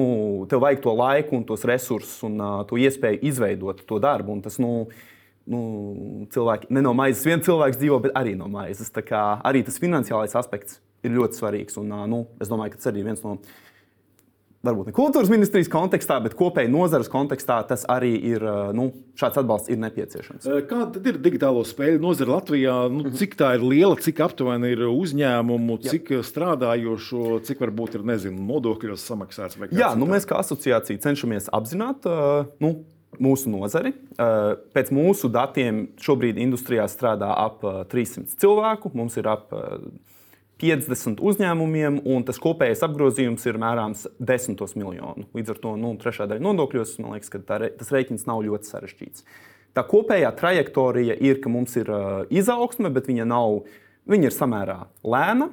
tev 0.48 0.62
vajag 0.64 0.80
to 0.80 0.94
laiku, 0.96 1.36
un 1.36 1.42
tos 1.44 1.64
resursus 1.68 2.22
un 2.24 2.38
uh, 2.40 2.62
to 2.68 2.78
iespēju 2.80 3.20
izveidot 3.28 3.82
to 3.84 3.98
darbu. 4.00 4.32
Un 4.32 4.40
tas, 4.46 4.56
nu, 4.62 4.86
nu, 5.52 5.60
cilvēki 6.32 6.72
ne 6.72 6.80
no 6.86 6.94
maizes 6.96 7.26
viens 7.28 7.44
cilvēks 7.44 7.76
dzīvo, 7.82 8.00
bet 8.06 8.16
arī 8.16 8.32
no 8.38 8.48
maizes. 8.48 8.88
Arī 8.96 9.60
tas 9.66 9.76
finansiālais 9.82 10.32
aspekts 10.40 10.80
ir 11.04 11.12
ļoti 11.18 11.36
svarīgs. 11.36 11.76
Un, 11.82 11.92
uh, 11.92 12.06
nu, 12.08 12.22
es 12.40 12.48
domāju, 12.48 12.72
ka 12.72 12.80
tas 12.80 12.88
arī 12.94 13.04
ir 13.04 13.10
viens 13.10 13.20
no 13.26 13.36
varbūt 14.64 14.90
ne 14.90 14.94
kultūras 14.96 15.30
ministrijas 15.32 15.68
kontekstā, 15.72 16.18
bet 16.24 16.36
kopēji 16.38 16.70
nozares 16.72 17.10
kontekstā 17.12 17.58
tas 17.68 17.84
arī 17.92 18.14
ir, 18.32 18.44
nu, 18.76 18.88
šāds 19.18 19.40
atbalsts 19.42 19.72
ir 19.72 19.80
nepieciešams. 19.82 20.48
Kāda 20.70 21.02
ir 21.10 21.20
digitālo 21.22 21.62
spēļu 21.66 22.02
nozare 22.02 22.32
Latvijā? 22.32 22.78
Nu, 22.92 23.04
mhm. 23.04 23.14
cik 23.20 23.38
tā 23.40 23.54
ir 23.58 23.66
liela, 23.66 23.94
cik 24.00 24.24
aptuveni 24.26 24.72
ir 24.74 24.86
uzņēmumu, 24.88 25.78
cik 25.86 26.12
Jā. 26.16 26.24
strādājošo, 26.26 27.40
cik 27.46 27.62
varbūt 27.66 28.00
ir 28.00 28.08
nezinu, 28.08 28.42
nodokļos 28.50 29.06
samaksāts? 29.12 29.60
Jā, 29.76 29.94
nu, 29.98 30.08
mēs 30.10 30.28
kā 30.28 30.40
asociācija 30.42 31.02
cenšamies 31.04 31.50
apzināt. 31.54 32.06
Nu, 32.62 32.78
Mūsu 33.22 33.48
nozari. 33.48 33.94
Pēc 34.76 34.90
mūsu 34.92 35.30
datiem 35.32 35.86
šobrīd 36.02 36.36
industrijā 36.42 36.84
strādā 36.90 37.30
ap 37.32 37.62
300 37.88 38.36
cilvēku. 38.42 38.90
Mums 38.98 39.16
ir 39.16 39.30
ap 39.30 39.54
50 40.62 41.20
uzņēmumiem, 41.20 41.98
un 42.08 42.24
tas 42.24 42.38
kopējais 42.40 42.84
apgrozījums 42.86 43.44
ir 43.48 43.58
mērāms 43.60 44.06
desmitos 44.16 44.72
miljonu. 44.78 45.26
Līdz 45.36 45.52
ar 45.52 45.60
to 45.60 45.74
nu, 45.80 45.92
trešā 46.00 46.28
daļa 46.30 46.44
nodokļos, 46.46 46.96
man 47.02 47.16
liekas, 47.16 47.32
ka 47.32 47.42
tā, 47.44 47.60
tas 47.76 47.92
rēķins 47.92 48.24
nav 48.28 48.40
ļoti 48.46 48.70
sarežģīts. 48.70 49.26
Tā 49.76 49.84
kopējā 49.84 50.30
trajektorija 50.38 51.18
ir, 51.20 51.42
ka 51.44 51.52
mums 51.52 51.76
ir 51.76 51.92
uh, 51.92 52.24
izaugsme, 52.32 52.88
bet 52.94 53.10
viņa, 53.10 53.28
nav, 53.28 53.66
viņa 54.08 54.30
ir 54.30 54.36
samērā 54.36 54.80
lēna. 55.04 55.50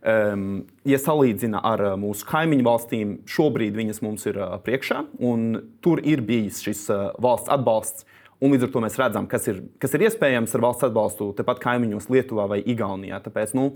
Um, 0.00 0.44
ja 0.88 0.96
salīdzina 0.98 1.60
ar 1.70 1.82
uh, 1.84 1.94
mūsu 2.00 2.24
kaimiņu 2.26 2.64
valstīm, 2.66 3.18
šobrīd 3.28 3.76
viņas 3.76 4.00
mums 4.02 4.24
ir 4.26 4.40
uh, 4.40 4.56
priekšā, 4.64 5.04
un 5.22 5.50
tur 5.84 6.00
ir 6.02 6.24
bijis 6.26 6.62
šis 6.64 6.86
uh, 6.90 7.10
valsts 7.20 7.52
atbalsts 7.52 8.08
Un 8.40 8.54
līdz 8.54 8.66
ar 8.66 8.70
to 8.72 8.80
mēs 8.80 8.96
redzam, 8.96 9.26
kas 9.28 9.48
ir, 9.52 9.58
kas 9.82 9.92
ir 9.96 10.06
iespējams 10.06 10.54
ar 10.56 10.62
valsts 10.64 10.86
atbalstu 10.88 11.30
tepat 11.36 11.60
kaimiņos, 11.60 12.08
Lietuvā 12.12 12.46
vai 12.48 12.62
Igaunijā. 12.64 13.18
Tāpēc 13.26 13.52
nu, 13.58 13.66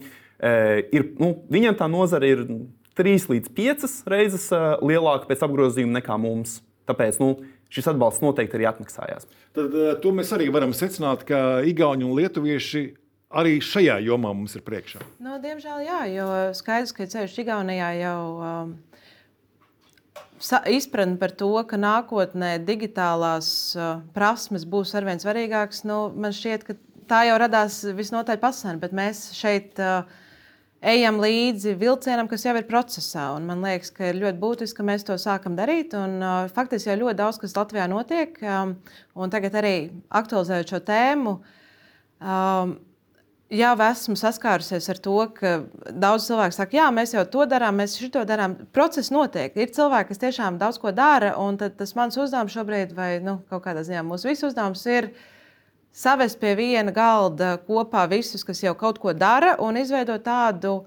ir, 0.40 1.11
nu, 1.20 1.35
viņiem 1.53 1.77
tā 1.77 1.88
nozara 1.92 2.31
ir 2.31 2.46
trīs 2.96 3.29
līdz 3.29 3.53
piecas 3.53 3.98
reizes 4.09 4.48
lielāka 4.81 5.29
pēc 5.29 5.44
apgrozījuma 5.44 5.98
nekā 5.98 6.16
mums. 6.20 6.62
Tāpēc 6.88 7.20
nu, 7.20 7.35
šis 7.72 7.90
atbalsts 7.92 8.24
noteikti 8.24 8.57
arī 8.57 8.68
atmaksājās. 8.70 9.29
Tad, 9.57 9.77
to 10.00 10.12
mēs 10.16 10.33
arī 10.37 10.48
varam 10.53 10.72
secināt, 10.77 11.27
ka 11.29 11.61
Igauni 11.68 12.09
un 12.09 12.16
Lietuvieši 12.16 12.87
arī 13.35 13.59
šajā 13.64 13.98
jomā 14.07 14.33
mums 14.33 14.57
ir 14.57 14.64
priekšā. 14.64 15.03
Nu, 15.24 15.37
diemžēl 15.42 15.85
jā, 15.85 16.00
jo 16.14 16.29
skaidrs, 16.57 16.94
ka 16.96 17.09
ceļš 17.11 17.40
Igaunijā 17.44 17.92
jau. 18.00 18.20
Um, 18.40 18.74
izpratne 20.70 21.18
par 21.20 21.33
to, 21.38 21.52
ka 21.68 21.78
nākotnē 21.80 22.57
digitālās 22.66 23.48
uh, 23.78 24.02
prasmes 24.16 24.66
būs 24.68 24.94
arvien 24.98 25.22
svarīgākas, 25.22 25.85
nu, 25.88 26.09
man 26.16 26.35
šķiet, 26.35 26.66
ka 26.66 26.76
tā 27.09 27.24
jau 27.28 27.38
radās 27.40 27.83
visnotaļ 27.96 28.40
pasaulē, 28.42 28.78
bet 28.83 28.94
mēs 28.96 29.26
šeit 29.37 29.80
uh, 29.83 30.04
ejam 30.85 31.20
līdzi 31.22 31.74
vilcienam, 31.80 32.28
kas 32.28 32.44
jau 32.44 32.54
ir 32.59 32.66
procesā. 32.68 33.26
Man 33.40 33.64
liekas, 33.64 33.92
ka 33.94 34.11
ir 34.11 34.20
ļoti 34.20 34.40
būtiski, 34.40 34.78
ka 34.78 34.88
mēs 34.90 35.07
to 35.09 35.16
sākam 35.20 35.57
darīt. 35.59 35.96
Un, 35.98 36.18
uh, 36.20 36.48
faktiski 36.54 36.92
jau 36.92 37.00
ļoti 37.04 37.20
daudz 37.20 37.40
kas 37.42 37.57
Latvijā 37.57 37.88
notiek, 37.90 38.37
um, 38.44 38.76
un 39.16 39.33
tagad 39.33 39.57
arī 39.61 39.76
aktualizējot 40.12 40.74
šo 40.74 40.83
tēmu. 40.88 41.38
Um, 42.24 42.76
jau 43.52 43.74
esmu 43.87 44.16
saskārusies 44.18 44.88
ar 44.92 45.00
to, 45.04 45.16
ka 45.37 45.52
daudz 45.90 46.28
cilvēku 46.28 46.57
saka, 46.57 46.78
jā, 46.78 46.87
mēs 46.94 47.14
jau 47.14 47.24
to 47.28 47.44
darām, 47.50 47.76
mēs 47.80 47.98
šo 48.00 48.24
darām. 48.28 48.57
Process 48.72 49.12
notiek. 49.12 49.54
Ir 49.57 49.72
cilvēki, 49.74 50.11
kas 50.12 50.22
tiešām 50.22 50.59
daudz 50.61 50.80
ko 50.80 50.94
dara, 50.96 51.35
un 51.40 51.59
tas 51.61 51.94
mans 51.98 52.16
uzdevums 52.16 52.54
šobrīd, 52.57 52.96
vai 52.96 53.18
nu, 53.24 53.40
kaut 53.50 53.64
kādā 53.66 53.85
ziņā 53.85 54.04
mūsu 54.07 54.33
visu 54.33 54.48
uzdevums 54.48 54.85
ir 54.88 55.12
savest 55.94 56.40
pie 56.40 56.57
viena 56.59 56.92
galda 56.94 57.57
kopā 57.68 58.09
visus, 58.11 58.44
kas 58.44 58.64
jau 58.64 58.74
kaut 58.78 58.98
ko 59.02 59.14
dara, 59.14 59.54
un 59.62 59.78
izveidot 59.78 60.24
tādu 60.24 60.83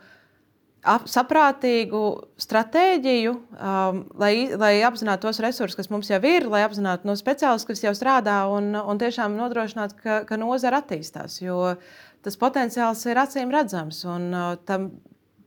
saprātīgu 0.88 2.02
stratēģiju, 2.40 3.32
um, 3.60 3.98
lai, 4.22 4.48
lai 4.56 4.78
apzinātu 4.88 5.26
tos 5.26 5.42
resursus, 5.44 5.76
kas 5.76 5.90
mums 5.92 6.08
jau 6.08 6.20
ir, 6.24 6.46
lai 6.48 6.62
apzinātu 6.64 7.10
no 7.10 7.16
speciālistus, 7.18 7.68
kas 7.68 7.82
jau 7.84 7.92
strādā, 7.98 8.38
un, 8.54 8.70
un 8.78 9.02
tiešām 9.02 9.36
nodrošinātu, 9.36 9.98
ka, 10.00 10.20
ka 10.30 10.38
nozara 10.40 10.80
attīstās. 10.80 11.42
Jo, 11.44 11.58
uh, 11.74 12.07
tas 12.28 12.40
potenciāls 12.40 13.06
ir 13.08 13.24
acīm 13.24 13.54
redzams. 13.56 14.04
Un, 14.12 14.30
uh, 14.36 14.56
tam 14.68 14.92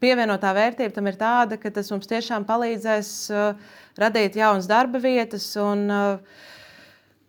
pievienotā 0.00 0.54
vērtība 0.56 0.96
tam 0.96 1.10
ir 1.10 1.18
tāda, 1.20 1.60
ka 1.60 1.72
tas 1.74 1.90
mums 1.92 2.08
tiešām 2.10 2.48
palīdzēs 2.48 3.10
uh, 3.34 3.74
radīt 4.00 4.40
jaunas 4.40 4.68
darba 4.70 5.00
vietas 5.02 5.52
un 5.60 5.84
uh, 5.92 6.46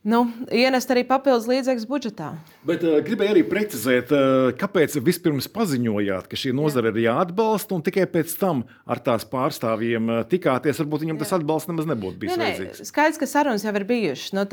nu, 0.08 0.22
ienest 0.50 0.90
arī 0.94 1.04
papildus 1.06 1.46
līdzekļus 1.50 1.86
budžetā. 1.90 2.32
Bet 2.66 2.84
uh, 2.86 2.98
gribēju 3.06 3.36
arī 3.36 3.44
precizēt, 3.48 4.14
uh, 4.16 4.50
kāpēc 4.58 4.96
vispirms 5.04 5.50
paziņojāt, 5.54 6.30
ka 6.32 6.40
šī 6.40 6.56
nozara 6.58 6.94
ir 6.94 7.04
jāatbalsta, 7.04 7.78
un 7.78 7.86
tikai 7.86 8.08
pēc 8.10 8.34
tam 8.40 8.64
ar 8.90 9.04
tās 9.04 9.28
pārstāvjiem 9.30 10.10
uh, 10.10 10.24
tikāties. 10.32 10.82
Varbūt 10.82 11.06
viņam 11.06 11.22
tas 11.22 11.36
atbalsts 11.38 11.70
nemaz 11.70 11.90
nebūtu 11.92 12.22
bijis. 12.24 12.40
Nē, 12.40 12.52
nē, 12.66 12.90
skaidrs, 12.90 13.22
ka 13.22 13.30
sarunas 13.30 13.66
jau 13.68 13.76
ir 13.78 13.88
bijušas. 13.90 14.36
Nu, 14.38 14.48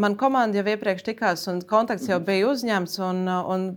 man 0.00 0.18
komanda 0.18 0.62
jau 0.62 0.70
iepriekš 0.74 1.10
tikās, 1.12 1.46
un 1.52 1.62
kontakts 1.68 2.08
jau 2.10 2.18
bija 2.24 2.50
uzņemts. 2.50 3.02
Un, 3.04 3.26
un 3.28 3.68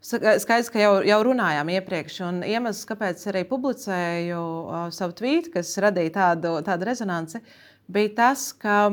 Skaidrs, 0.00 0.70
ka 0.72 0.80
jau, 0.80 0.92
jau 1.04 1.18
runājām 1.26 1.70
iepriekš, 1.74 2.14
un 2.24 2.38
iemesls, 2.48 2.86
kāpēc 2.88 3.20
arī 3.28 3.42
publicēju 3.48 4.38
uh, 4.40 4.86
savu 4.96 5.12
tvītu, 5.18 5.52
kas 5.58 5.74
radīja 5.84 6.14
tādu, 6.14 6.54
tādu 6.64 6.88
rezonanci, 6.88 7.42
bija 7.92 8.14
tas, 8.22 8.46
ka 8.56 8.86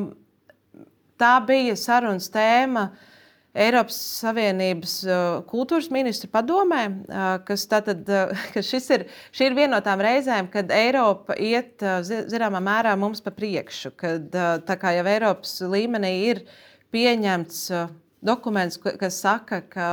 tā 1.21 1.31
bija 1.47 1.77
sarunas 1.79 2.27
tēma 2.33 2.89
Eiropas 3.57 3.95
Savienības 4.19 4.97
uh, 5.07 5.23
kultūras 5.47 5.87
ministru 5.95 6.27
padomē, 6.33 6.83
uh, 6.91 7.29
kas 7.47 7.63
tātad, 7.71 8.03
uh, 8.11 8.35
ka 8.53 8.61
ir, 8.61 9.07
šī 9.31 9.47
ir 9.47 9.57
viena 9.57 9.77
no 9.77 9.81
tām 9.87 10.03
reizēm, 10.03 10.51
kad 10.51 10.75
Eiropa 10.75 11.39
iet 11.39 11.87
uh, 11.87 12.03
zināmā 12.03 12.59
mērā 12.67 12.97
mums 12.99 13.23
pa 13.23 13.31
priekšu, 13.31 13.95
kad 13.95 14.35
uh, 14.35 14.57
tā 14.67 14.75
kā 14.75 14.91
jau 14.99 15.07
Eiropas 15.07 15.55
līmenī 15.63 16.13
ir 16.27 16.43
pieņemts 16.91 17.67
uh, 17.71 17.87
dokuments, 18.27 18.75
kas 18.83 19.23
saka, 19.23 19.63
ka 19.71 19.89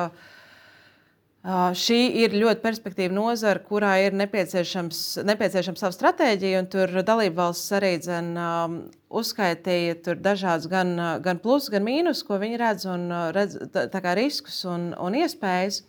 Šī 1.44 1.98
ir 2.24 2.32
ļoti 2.40 2.62
perspektīva 2.62 3.12
nozara, 3.12 3.60
kurā 3.60 3.90
ir 4.00 4.14
nepieciešams, 4.16 5.00
nepieciešams 5.28 5.82
savu 5.82 5.92
stratēģiju, 5.92 6.60
un 6.62 6.68
tur 6.72 6.94
dalību 7.04 7.36
valsts 7.36 7.74
arī 7.76 7.90
dzen, 8.00 8.30
um, 8.40 8.78
uzskaitīja 9.12 10.14
dažādas 10.24 10.64
gan, 10.72 10.94
gan 11.20 11.42
plusus, 11.42 11.68
gan 11.74 11.84
mīnus, 11.84 12.22
ko 12.24 12.38
viņi 12.40 12.60
redz, 12.62 12.86
un 12.88 13.12
redz 13.36 13.58
tā, 13.74 13.84
tā 13.92 14.14
riskus 14.16 14.62
un, 14.64 14.94
un 14.96 15.18
iespējas. 15.20 15.82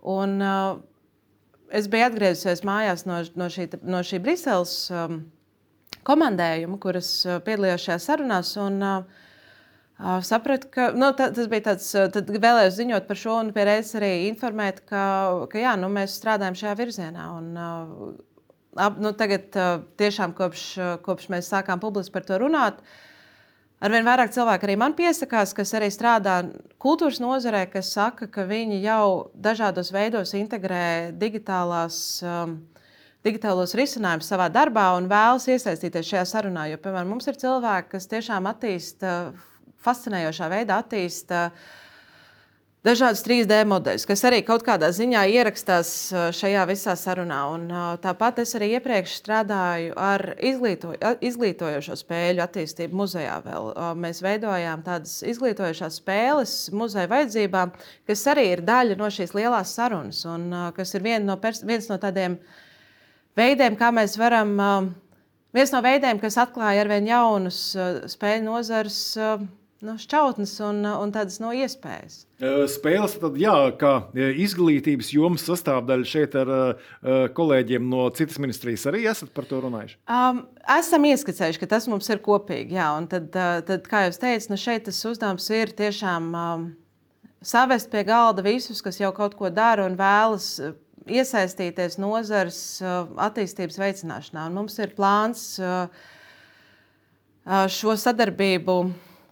Un, 0.00 0.38
uh, 0.40 0.80
es 1.68 1.90
biju 1.92 2.08
atgriezusies 2.08 2.64
mājās 2.64 3.04
no, 3.04 3.20
no 3.36 3.50
šī, 3.52 3.68
no 3.84 4.00
šī 4.00 4.22
Briseles 4.24 4.72
um, 4.96 5.26
komandējuma, 6.08 6.80
kuras 6.80 7.12
piedalījās 7.44 7.84
šajās 7.84 8.08
sarunās. 8.08 8.54
Un, 8.64 8.80
uh, 8.80 9.28
Sapratu, 10.02 10.66
ka 10.72 10.88
nu, 10.98 11.12
tā, 11.14 11.28
tas 11.30 11.46
bija 11.50 11.68
tāds, 11.68 11.86
tad 12.14 12.26
vēlējos 12.26 12.74
ziņot 12.74 13.04
par 13.06 13.18
šo 13.20 13.36
un 13.38 13.52
pierēdz 13.54 13.92
arī 14.00 14.10
informēt, 14.26 14.80
ka, 14.88 15.04
ka 15.52 15.60
jā, 15.62 15.76
nu, 15.78 15.90
mēs 15.94 16.16
strādājam 16.18 16.56
šajā 16.58 16.72
virzienā. 16.80 17.26
Un, 17.36 17.52
ap, 18.82 18.98
nu, 18.98 19.12
tagad 19.14 19.54
tiešām 20.02 20.34
kopš, 20.34 20.64
kopš 21.06 21.28
mēs 21.30 21.52
sākām 21.52 21.82
publiski 21.82 22.16
par 22.16 22.26
to 22.26 22.40
runāt, 22.42 22.80
arvien 23.78 24.08
vairāk 24.08 24.34
cilvēku 24.34 24.66
arī 24.66 24.76
man 24.82 24.96
piesakās, 24.98 25.54
kas 25.54 25.74
arī 25.78 25.92
strādā 25.94 26.40
kultūras 26.82 27.22
nozarē, 27.22 27.68
kas 27.70 27.94
saka, 27.94 28.26
ka 28.26 28.48
viņi 28.50 28.82
jau 28.82 29.30
dažādos 29.38 29.94
veidos 29.94 30.34
integrē 30.38 31.12
digitālās. 31.14 32.02
Um, 32.26 32.58
digitālos 33.22 33.76
risinājumus 33.78 34.26
savā 34.26 34.48
darbā 34.50 34.88
un 34.96 35.06
vēlas 35.06 35.46
iesaistīties 35.46 36.08
šajā 36.10 36.26
sarunā. 36.26 36.66
Jo, 36.72 36.82
piemēram, 36.82 37.12
mums 37.14 37.28
ir 37.30 37.38
cilvēki, 37.38 37.92
kas 37.94 38.10
tiešām 38.10 38.48
attīsta 38.50 39.12
fascinējošā 39.84 40.50
veidā 40.52 40.80
attīsta 40.82 41.48
dažādas 42.82 43.22
3D 43.22 43.60
modeļus, 43.70 44.04
kas 44.10 44.24
arī 44.26 44.40
kaut 44.46 44.64
kādā 44.66 44.88
ziņā 44.94 45.22
ierakstās 45.30 45.90
uh, 46.12 46.24
šajā 46.34 46.64
visā 46.70 46.94
sarunā. 46.98 47.38
Un, 47.54 47.68
uh, 47.70 47.92
tāpat 48.02 48.42
es 48.42 48.54
arī 48.58 48.72
iepriekš 48.76 49.14
strādāju 49.20 49.94
ar 49.98 50.32
izglīto, 50.42 50.94
izglītojošo 51.22 51.96
spēļu 52.00 52.42
attīstību 52.44 52.98
muzejā. 53.02 53.38
Vēl. 53.46 53.70
Mēs 54.02 54.22
veidojām 54.24 54.82
tādas 54.86 55.20
izglītojošās 55.30 56.00
spēles 56.02 56.56
muzeja 56.74 57.10
vajadzībām, 57.12 57.72
kas 58.08 58.26
arī 58.34 58.48
ir 58.56 58.64
daļa 58.66 58.98
no 58.98 59.10
šīs 59.14 59.34
lielās 59.38 59.76
sarunas, 59.78 60.24
un 60.28 60.50
kas 60.76 60.94
ir 60.98 61.06
vien 61.06 61.26
no 61.26 61.38
viens 61.42 61.88
no 61.90 61.98
tādiem 62.02 62.38
veidiem, 63.38 63.78
kā 63.78 63.94
mēs 63.94 64.18
varam. 64.20 64.58
Viens 65.52 65.68
no 65.68 65.82
veidiem, 65.84 66.16
kas 66.16 66.38
atklāja 66.40 66.80
arvien 66.80 67.04
jaunus 67.10 67.74
spēļu 68.08 68.46
nozars 68.46 69.00
nu, 69.82 69.96
šķautnes 69.98 70.52
un, 70.62 70.84
un 70.86 71.12
tādas 71.14 71.40
no 71.42 71.50
iespējas. 71.54 72.22
Spēles, 72.70 73.16
tad, 73.22 73.38
jā, 73.40 73.54
kā 73.78 73.92
izglītības 74.14 75.10
jomas 75.14 75.46
sastāvdaļa 75.48 76.08
šeit 76.08 76.36
ar 76.38 76.52
kolēģiem 77.36 77.88
no 77.90 78.06
citas 78.16 78.38
ministrijas 78.42 78.86
arī 78.90 79.04
esat 79.10 79.32
par 79.34 79.48
to 79.50 79.60
runājuši? 79.64 79.98
Um, 80.06 80.44
esam 80.78 81.08
ieskicējuši, 81.10 81.62
ka 81.62 81.70
tas 81.74 81.88
mums 81.90 82.10
ir 82.14 82.22
kopīgi. 82.22 82.78
Jā, 82.78 82.88
tad, 83.10 83.28
tad, 83.34 83.90
kā 83.90 84.06
jau 84.06 84.14
teicu, 84.24 84.52
nu 84.54 84.60
šeit 84.60 84.86
tas 84.86 85.02
uzdevums 85.10 85.50
ir 85.54 85.74
tiešām 85.82 86.30
um, 86.30 86.70
savest 87.42 87.90
pie 87.92 88.06
galda 88.06 88.46
visus, 88.46 88.82
kas 88.84 89.02
jau 89.02 89.12
kaut 89.16 89.36
ko 89.38 89.50
dara 89.50 89.86
un 89.90 89.98
vēlas 89.98 90.54
iesaistīties 91.10 91.98
nozares 91.98 92.58
uh, 92.82 93.06
attīstības 93.26 93.78
veicināšanā. 93.82 94.46
Un 94.46 94.60
mums 94.62 94.78
ir 94.78 94.94
plāns 94.98 95.46
uh, 95.62 95.88
šo 97.72 97.96
sadarbību 97.98 98.76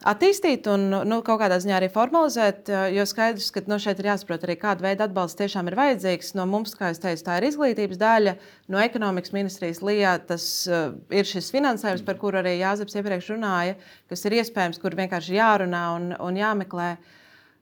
attīstīt 0.08 0.64
un 0.70 0.86
nu, 1.08 1.18
kaut 1.26 1.40
kādā 1.42 1.58
ziņā 1.60 1.76
arī 1.76 1.88
formalizēt. 1.92 2.70
Jo 2.94 3.04
skaidrs, 3.08 3.50
ka 3.52 3.62
nu, 3.68 3.76
šeit 3.82 4.00
ir 4.00 4.08
jāsaprot 4.10 4.46
arī, 4.46 4.56
kāda 4.60 4.86
veida 4.86 5.06
atbalsts 5.08 5.38
tiešām 5.40 5.68
ir 5.68 5.76
vajadzīgs. 5.78 6.32
No 6.38 6.46
mums, 6.48 6.72
kā 6.78 6.92
jau 6.92 7.00
teicu, 7.04 7.24
tā 7.26 7.38
ir 7.40 7.48
izglītības 7.50 8.00
daļa. 8.00 8.36
No 8.72 8.80
ekonomikas 8.82 9.34
ministrijas 9.36 9.82
lijā 9.84 10.14
tas 10.30 10.46
uh, 10.70 10.94
ir 11.12 11.28
šis 11.28 11.50
finansējums, 11.54 12.04
par 12.06 12.20
kuru 12.20 12.40
arī 12.40 12.56
Jāzeps 12.58 12.96
iepriekš 12.96 13.32
runāja, 13.34 13.76
kas 14.10 14.24
ir 14.24 14.38
iespējams, 14.40 14.80
kur 14.80 14.96
vienkārši 14.98 15.36
jārunā 15.36 15.84
un, 15.98 16.12
un 16.16 16.40
jāmeklē. 16.40 16.94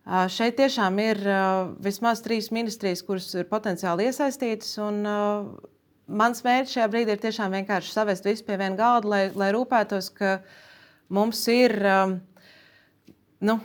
Uh, 0.09 0.29
šeit 0.33 0.57
tiešām 0.61 1.03
ir 1.05 1.19
uh, 1.27 1.75
vismaz 1.85 2.23
trīs 2.25 2.53
ministrijas, 2.55 3.03
kuras 3.05 3.33
ir 3.35 3.51
potenciāli 3.51 4.07
iesaistītas. 4.09 4.77
Un, 4.85 5.03
uh, 5.05 5.75
mans 6.09 6.41
mērķis 6.45 6.79
šajā 6.79 6.89
brīdī 6.93 7.15
ir 7.15 7.21
tiešām 7.23 7.53
vienkārši 7.59 7.93
savest 7.93 8.27
visu 8.29 8.47
pie 8.47 8.57
viena 8.57 8.79
galda, 8.79 9.11
lai, 9.13 9.23
lai 9.37 9.51
rūpētos, 9.55 10.11
ka 10.17 10.39
mums 11.13 11.43
ir 11.53 11.75
um, 11.83 12.19
nu, 13.45 13.59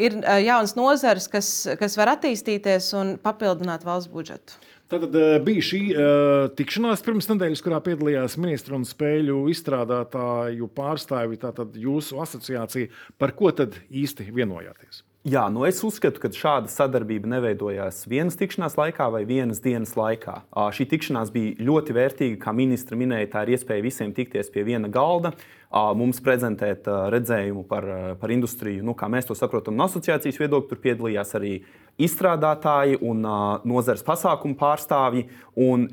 ir 0.00 0.18
jauns 0.46 0.76
nozars, 0.78 1.28
kas, 1.30 1.48
kas 1.80 1.96
var 1.98 2.14
attīstīties 2.16 2.92
un 2.98 3.16
papildināt 3.22 3.86
valsts 3.86 4.12
budžetu. 4.12 4.58
Tad 4.92 5.06
uh, 5.08 5.38
bija 5.44 5.64
šī 5.64 5.80
uh, 5.92 6.50
tikšanās 6.56 7.04
pirms 7.04 7.30
nedēļas, 7.30 7.62
kurā 7.64 7.78
piedalījās 7.84 8.36
ministru 8.40 8.76
un 8.76 8.84
spēļu 8.88 9.38
izstrādātāju 9.54 10.68
pārstāvi, 10.76 11.40
tātad 11.40 11.78
jūsu 11.80 12.20
asociācija. 12.20 12.92
Par 13.16 13.32
ko 13.38 13.54
tad 13.56 13.78
īsti 13.88 14.28
vienojāties? 14.36 15.00
Jā, 15.22 15.44
nu 15.54 15.62
es 15.62 15.76
uzskatu, 15.86 16.18
ka 16.18 16.32
šāda 16.34 16.66
sadarbība 16.66 17.28
neveidojās 17.30 18.00
vienas 18.10 18.34
tikšanās 18.40 18.74
laikā 18.74 19.04
vai 19.14 19.20
vienas 19.22 19.60
dienas 19.62 19.92
laikā. 19.94 20.40
Šī 20.74 20.88
tikšanās 20.90 21.30
bija 21.30 21.62
ļoti 21.62 21.94
vērtīga. 21.94 22.38
Kā 22.42 22.50
ministra 22.50 22.98
minēja, 22.98 23.28
tā 23.30 23.44
ir 23.44 23.52
iespēja 23.54 23.84
visiem 23.84 24.10
tikties 24.16 24.50
pie 24.50 24.64
viena 24.66 24.90
galda, 24.90 25.30
mums 25.70 26.18
prezentēt 26.26 26.90
redzējumu 27.14 27.62
par, 27.70 27.86
par 28.18 28.34
industriju, 28.34 28.82
nu, 28.82 28.96
kā 28.98 29.06
mēs 29.14 29.30
to 29.30 29.38
saprotam 29.38 29.78
no 29.78 29.86
asociācijas 29.86 30.42
viedokļa. 30.42 30.70
Tur 30.72 30.82
piedalījās 30.88 31.32
arī 31.38 31.54
izstrādātāji 32.02 32.98
un 33.06 33.22
nozares 33.62 34.02
pasākumu 34.02 34.58
pārstāvji. 34.58 35.28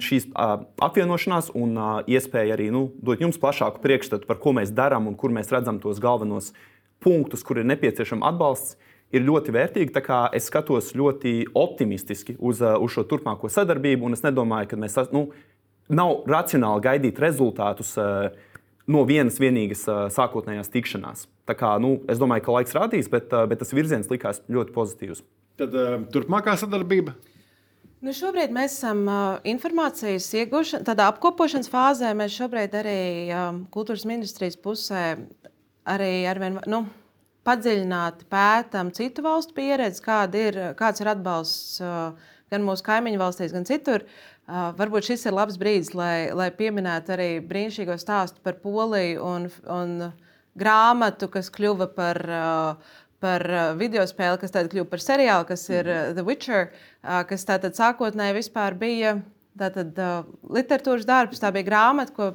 Šīs 0.10 0.32
uh, 0.32 0.66
apvienošanās 0.90 1.54
un 1.54 1.78
iespēja 2.10 2.58
arī 2.58 2.72
nu, 2.74 2.88
dot 2.98 3.22
jums 3.22 3.38
plašāku 3.38 3.86
priekšstatu 3.86 4.26
par 4.26 4.42
ko 4.42 4.58
mēs 4.58 4.74
darām 4.74 5.06
un 5.06 5.22
kur 5.22 5.30
mēs 5.38 5.54
redzam 5.54 5.78
tos 5.78 6.02
galvenos 6.02 6.56
punktus, 7.00 7.46
kur 7.46 7.62
ir 7.62 7.70
nepieciešams 7.70 8.26
atbalsts, 8.26 8.80
ir 9.16 9.26
ļoti 9.26 9.56
vērtīga. 9.56 10.20
Es 10.36 10.50
skatos 10.50 10.92
ļoti 10.98 11.50
optimistiski 11.58 12.38
uz, 12.38 12.62
uh, 12.64 12.78
uz 12.82 12.96
šo 12.96 13.06
turpmāko 13.10 13.52
sadarbību, 13.52 14.08
un 14.08 14.18
es 14.18 14.26
nedomāju, 14.26 14.72
ka 14.72 14.80
mēs 14.80 15.00
nu, 15.16 15.30
nav 15.90 16.24
racionāli 16.30 16.86
gaidīt 16.86 17.22
rezultātus. 17.24 17.96
Uh, 18.00 18.30
no 18.90 19.04
vienas 19.06 19.38
vienīgas 19.42 19.84
uh, 19.90 20.06
sākotnējās 20.14 20.72
tikšanās. 20.74 21.28
Tā 21.50 21.54
kā, 21.58 21.76
nu, 21.82 22.00
es 22.10 22.22
domāju, 22.22 22.48
ka 22.48 22.56
laiks 22.58 22.78
rādīs, 22.78 23.10
bet, 23.10 23.30
bet 23.50 23.62
tas 23.62 23.74
virziens 23.74 24.10
likās 24.10 24.42
ļoti 24.50 24.74
pozitīvs. 24.74 25.22
Tad 25.60 25.76
turpmākā 26.14 26.56
sadarbība. 26.58 27.14
Nu 28.00 28.14
šobrīd 28.16 28.54
mēs 28.56 28.78
esam 28.78 29.02
uh, 29.12 29.42
informācijas 29.50 30.30
iegūšanā, 30.40 30.86
tādā 30.88 31.10
apkopošanas 31.12 31.68
fāzē. 31.68 32.14
Mēs 32.16 32.38
šobrīd 32.38 32.78
arī 32.80 33.02
um, 33.36 33.66
kultūras 33.74 34.06
ministrijas 34.08 34.56
pusē 34.56 35.02
arī 35.90 36.24
arvien, 36.30 36.62
nu, 36.72 36.86
padziļināti 37.48 38.28
pētām 38.32 38.92
citu 38.96 39.24
valstu 39.26 39.56
pieredzi, 39.58 40.04
kāda 40.06 40.44
ir, 40.50 40.60
kāds 40.80 41.04
ir 41.04 41.12
atbalsts 41.14 41.80
uh, 41.84 42.32
gan 42.52 42.66
mūsu 42.66 42.86
kaimiņu 42.86 43.22
valstīs, 43.22 43.56
gan 43.56 43.68
citur. 43.70 44.06
Uh, 44.50 44.72
varbūt 44.78 45.12
šis 45.12 45.28
ir 45.30 45.38
labs 45.38 45.60
brīdis, 45.62 45.94
lai, 45.98 46.32
lai 46.36 46.50
pieminētu 46.56 47.14
arī 47.16 47.30
brīnišķīgo 47.46 48.00
stāstu 48.02 48.42
par 48.46 48.58
Poliju 48.64 49.22
un, 49.26 49.50
un 49.70 49.94
grāmatu, 50.60 51.30
kas 51.32 51.52
kļuva 51.54 51.92
par 51.96 52.24
uh, 52.28 52.98
par 53.20 53.44
uh, 53.52 53.66
video 53.80 54.06
spēli, 54.08 54.40
kas 54.42 54.54
tagad 54.54 54.72
kļuva 54.72 54.88
par 54.94 55.04
seriālu, 55.04 55.48
kas 55.50 55.66
ir 55.72 55.90
uh, 55.92 55.98
The 56.16 56.24
Witcher, 56.24 56.70
uh, 56.72 57.22
kas 57.30 57.46
tātad 57.48 57.76
sākotnēji 57.76 58.48
bija. 58.80 59.20
Tātad 59.60 59.98
uh, 60.00 60.28
literatūras 60.56 61.04
darbs, 61.04 61.40
tā 61.42 61.50
bija 61.52 61.68
grāmata, 61.68 62.14
ko 62.16 62.30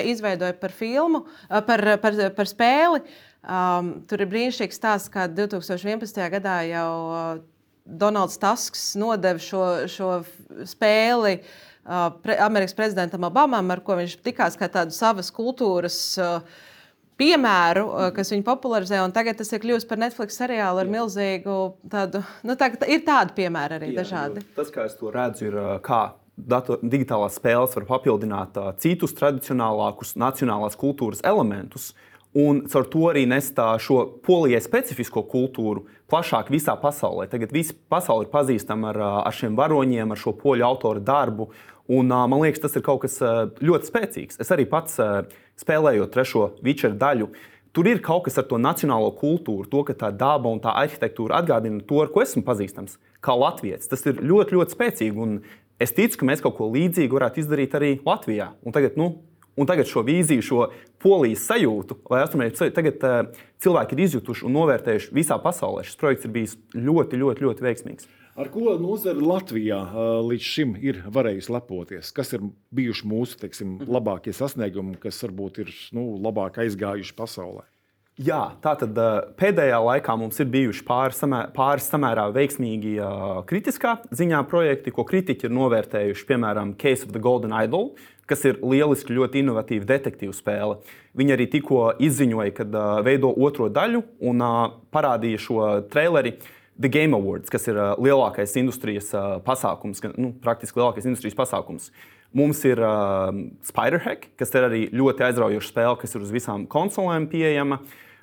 izveidoja 0.00 0.54
par 0.56 0.72
filmu, 0.72 1.26
uh, 1.50 1.60
par, 1.66 1.82
par, 2.00 2.16
par 2.32 2.48
spēli. 2.48 3.02
Um, 3.40 3.92
tur 4.04 4.20
ir 4.20 4.28
brīnišķīgs 4.28 4.76
stāsts, 4.76 5.12
kā 5.12 5.24
2011. 5.32 6.20
gadā 6.34 6.58
jau 6.68 6.90
uh, 7.08 7.28
Donalds 7.88 8.36
Tasks 8.40 8.90
nodeva 9.00 9.40
šo, 9.40 9.62
šo 9.88 10.10
spēli 10.68 11.38
uh, 11.40 12.10
pre, 12.20 12.36
Amerikas 12.44 12.76
prezidentam 12.76 13.24
Obamam, 13.30 13.72
ar 13.72 13.80
ko 13.86 13.96
viņš 13.96 14.18
tikās 14.26 14.60
kā 14.60 14.68
tādu 14.68 14.92
savas 14.92 15.32
kultūras. 15.32 15.96
Uh, 16.20 16.66
piemēru, 17.20 17.84
uh, 17.88 18.06
kas 18.16 18.32
viņu 18.32 18.44
popularizē, 18.46 19.00
un 19.04 19.12
tagad 19.16 19.40
tas 19.40 19.50
ir 19.52 19.60
kļuvis 19.60 19.88
par 19.88 20.00
Netflix 20.00 20.38
seriālu 20.40 20.80
ar 20.80 20.92
milzīgu 20.92 21.56
tādu, 21.92 22.22
nu, 22.48 22.56
tā, 22.60 22.70
ir 22.88 23.04
tādi 23.04 23.36
piemēri 23.36 23.76
arī 23.76 23.90
Jā, 23.92 23.98
dažādi. 24.02 24.44
Tas, 24.56 24.72
kā 24.72 24.86
es 24.88 24.96
to 25.00 25.12
redzu, 25.12 25.50
ir 25.50 25.58
uh, 25.60 25.74
kā 25.84 26.02
dator, 26.36 26.80
digitālās 26.80 27.36
spēles 27.40 27.76
var 27.76 27.88
papildināt 27.88 28.56
uh, 28.60 28.70
citus 28.80 29.16
tradicionālākus 29.18 30.14
nacionālās 30.20 30.78
kultūras 30.80 31.20
elementus. 31.26 31.90
Un 32.38 32.60
caur 32.70 32.86
to 32.86 33.08
arī 33.10 33.24
nest 33.26 33.58
šo 33.82 34.04
polijai 34.22 34.60
specifisko 34.62 35.24
kultūru 35.26 35.88
plašāk 36.10 36.52
visā 36.54 36.76
pasaulē. 36.78 37.26
Tagad 37.30 37.50
visa 37.54 37.74
pasaule 37.90 38.28
ir 38.28 38.30
pazīstama 38.30 38.92
ar, 38.92 39.00
ar 39.26 39.34
šiem 39.34 39.56
varoņiem, 39.58 40.12
ar 40.14 40.20
šo 40.20 40.36
poļu 40.38 40.66
autoru 40.66 41.02
darbu. 41.02 41.48
Un, 41.90 42.06
man 42.06 42.38
liekas, 42.38 42.62
tas 42.62 42.76
ir 42.78 42.84
kaut 42.86 43.02
kas 43.02 43.18
ļoti 43.58 43.90
spēcīgs. 43.90 44.38
Es 44.42 44.52
arī 44.54 44.68
pats 44.70 44.94
spēlējot 45.58 46.12
trešo 46.14 46.44
Witcher 46.62 46.94
daļu, 46.98 47.32
tur 47.74 47.88
ir 47.90 48.02
kaut 48.04 48.28
kas 48.28 48.38
ar 48.38 48.46
to 48.46 48.60
nacionālo 48.62 49.10
kultūru, 49.18 49.66
to, 49.70 49.82
ka 49.88 49.96
tā 49.98 50.12
daba 50.14 50.52
un 50.54 50.62
tā 50.62 50.74
arhitektūra 50.84 51.40
atgādina 51.42 51.82
to, 51.82 51.98
ar 52.04 52.12
ko 52.14 52.22
esmu 52.22 52.44
pazīstams, 52.46 52.94
kā 53.24 53.34
latviečs. 53.34 53.90
Tas 53.90 54.06
ir 54.06 54.22
ļoti, 54.22 54.54
ļoti 54.54 54.76
spēcīgi. 54.76 55.18
Un 55.18 55.40
es 55.82 55.94
ticu, 55.98 56.20
ka 56.20 56.30
mēs 56.30 56.46
kaut 56.46 56.60
ko 56.60 56.70
līdzīgu 56.70 57.18
varētu 57.18 57.42
izdarīt 57.42 57.74
arī 57.74 57.92
Latvijā. 58.06 58.52
Un 58.62 58.76
tagad, 58.76 58.94
nu, 59.00 59.16
un 59.58 59.68
tagad 59.70 59.88
šo 59.90 60.04
vīziju, 60.06 60.44
šo 60.44 60.62
polijas 61.00 61.46
sajūtu, 61.48 61.98
lai 62.12 62.22
austrumēji 62.26 62.70
tagad 62.76 63.04
uh, 63.08 63.42
cilvēki 63.62 63.96
ir 63.96 64.06
izjutuši 64.06 64.46
un 64.48 64.56
novērtējuši 64.58 65.12
visā 65.16 65.40
pasaulē. 65.42 65.84
Šis 65.86 66.00
projekts 66.00 66.28
ir 66.28 66.34
bijis 66.36 66.56
ļoti, 66.76 67.20
ļoti, 67.20 67.46
ļoti 67.48 67.66
veiksmīgs. 67.66 68.10
Ar 68.40 68.48
ko 68.48 68.76
nozara 68.80 69.20
Latvijā 69.20 69.80
līdz 70.24 70.46
šim 70.46 70.76
ir 70.78 71.02
varējusi 71.12 71.50
lepoties? 71.52 72.12
Kas 72.14 72.30
ir 72.36 72.46
bijuši 72.72 73.08
mūsu 73.10 73.40
teiksim, 73.42 73.74
mhm. 73.80 73.90
labākie 73.90 74.32
sasniegumi, 74.36 74.96
kas 75.02 75.18
varbūt 75.26 75.64
ir 75.64 75.74
nu, 75.96 76.14
labāk 76.22 76.62
aizgājuši 76.62 77.16
pasaulē? 77.18 77.66
Jā, 78.20 78.50
tātad 78.60 78.98
pēdējā 79.40 79.78
laikā 79.80 80.12
mums 80.20 80.36
ir 80.42 80.48
bijuši 80.52 80.82
pāris, 80.84 81.20
samē, 81.22 81.38
pāris 81.56 81.86
samērā 81.88 82.26
veiksmīgi 82.34 82.98
kritiskā 83.48 83.94
ziņā 84.12 84.42
projekti, 84.50 84.92
ko 84.92 85.06
kritiķi 85.08 85.48
ir 85.48 85.54
novērtējuši. 85.56 86.26
Piemēram, 86.28 86.74
Case 86.80 87.06
of 87.06 87.14
the 87.14 87.22
Golden 87.22 87.54
Idol, 87.56 87.94
kas 88.30 88.46
ir 88.48 88.60
lieliski, 88.62 89.16
ļoti 89.16 89.42
inovatīva 89.42 89.88
detektīva 89.88 90.36
spēle. 90.36 90.78
Viņi 91.18 91.34
arī 91.34 91.48
tikko 91.50 91.90
izziņoja, 92.02 92.54
ka 92.56 92.86
veido 93.06 93.32
otro 93.34 93.68
daļu 93.72 94.04
un 94.30 94.46
parādīja 94.94 95.42
šo 95.42 95.66
traileri. 95.90 96.38
The 96.80 96.88
Game 96.88 97.12
Awards, 97.12 97.52
kas 97.52 97.66
ir 97.68 97.76
uh, 97.76 97.90
lielākais 98.00 98.54
industrijas 98.56 99.10
uh, 99.12 99.34
pasākums, 99.44 100.00
nu, 100.16 100.30
praktiski 100.40 100.80
lielākais 100.80 101.04
industrijas 101.04 101.36
pasākums. 101.36 101.90
Mums 102.32 102.62
ir 102.64 102.80
uh, 102.80 103.28
Spiderhack, 103.68 104.30
kas 104.40 104.54
ir 104.54 104.64
arī 104.64 104.80
ļoti 104.94 105.26
aizraujoša 105.26 105.68
spēle, 105.74 105.98
kas 106.00 106.16
ir 106.16 106.24
uz 106.24 106.32
visām 106.32 106.64
konsolēm 106.72 107.26
pieejama. 107.28 107.82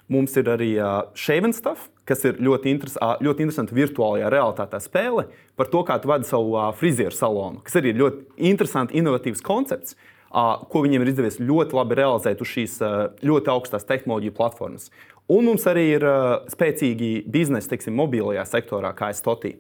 Mums 0.09 0.33
ir 0.41 0.49
arī 0.49 0.71
uh, 0.79 1.03
Shaven 1.13 1.53
Stuff, 1.53 1.91
kas 2.07 2.23
ir 2.27 2.39
ļoti, 2.43 2.71
interes, 2.71 2.95
ļoti 3.23 3.45
interesanta 3.45 3.75
virtuālajā 3.77 4.29
realitātē 4.31 4.79
spēle 4.83 5.27
par 5.59 5.71
to, 5.73 5.83
kā 5.87 5.97
tu 6.01 6.11
vadi 6.11 6.29
savu 6.29 6.55
frizieru 6.79 7.15
salonu, 7.15 7.61
kas 7.65 7.79
arī 7.79 7.93
ir 7.93 8.01
ļoti 8.01 8.47
interesants, 8.49 8.95
innovatīvs 8.95 9.43
koncepts, 9.45 9.97
ko 10.31 10.83
viņiem 10.83 11.03
ir 11.03 11.13
izdevies 11.13 11.39
ļoti 11.43 11.77
labi 11.77 11.99
realizēt 11.99 12.41
uz 12.43 12.51
šīs 12.51 12.79
ļoti 13.25 13.53
augstās 13.53 13.87
tehnoloģiju 13.87 14.35
platformas. 14.37 14.89
Un 15.27 15.47
mums 15.49 15.65
arī 15.67 15.89
ir 15.97 16.05
spēcīgi 16.51 17.25
biznesi, 17.27 17.67
teiksim, 17.71 17.95
mobilajā 17.99 18.45
sektorā, 18.47 18.93
kā 18.95 19.11
es 19.11 19.19
totī. 19.23 19.57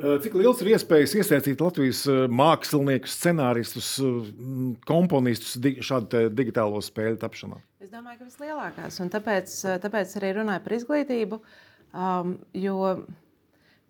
Cik 0.00 0.36
liels 0.38 0.60
ir 0.62 0.70
iespējas 0.74 1.12
iesaistīt 1.18 1.60
Latvijas 1.60 2.02
māksliniekus, 2.32 3.16
scenāristus, 3.18 3.88
komponistus 4.88 5.58
šādu 5.84 6.28
digitālo 6.32 6.80
spēļu 6.84 7.18
tapšanā? 7.20 7.58
Es 7.82 7.92
domāju, 7.92 8.20
ka 8.20 8.28
vislielākās. 8.28 9.00
Un 9.04 9.12
tāpēc, 9.12 9.56
tāpēc 9.82 10.14
arī 10.20 10.32
runāju 10.38 10.64
par 10.64 10.76
izglītību. 10.78 11.40
Um, 11.90 12.36
jo 12.56 12.78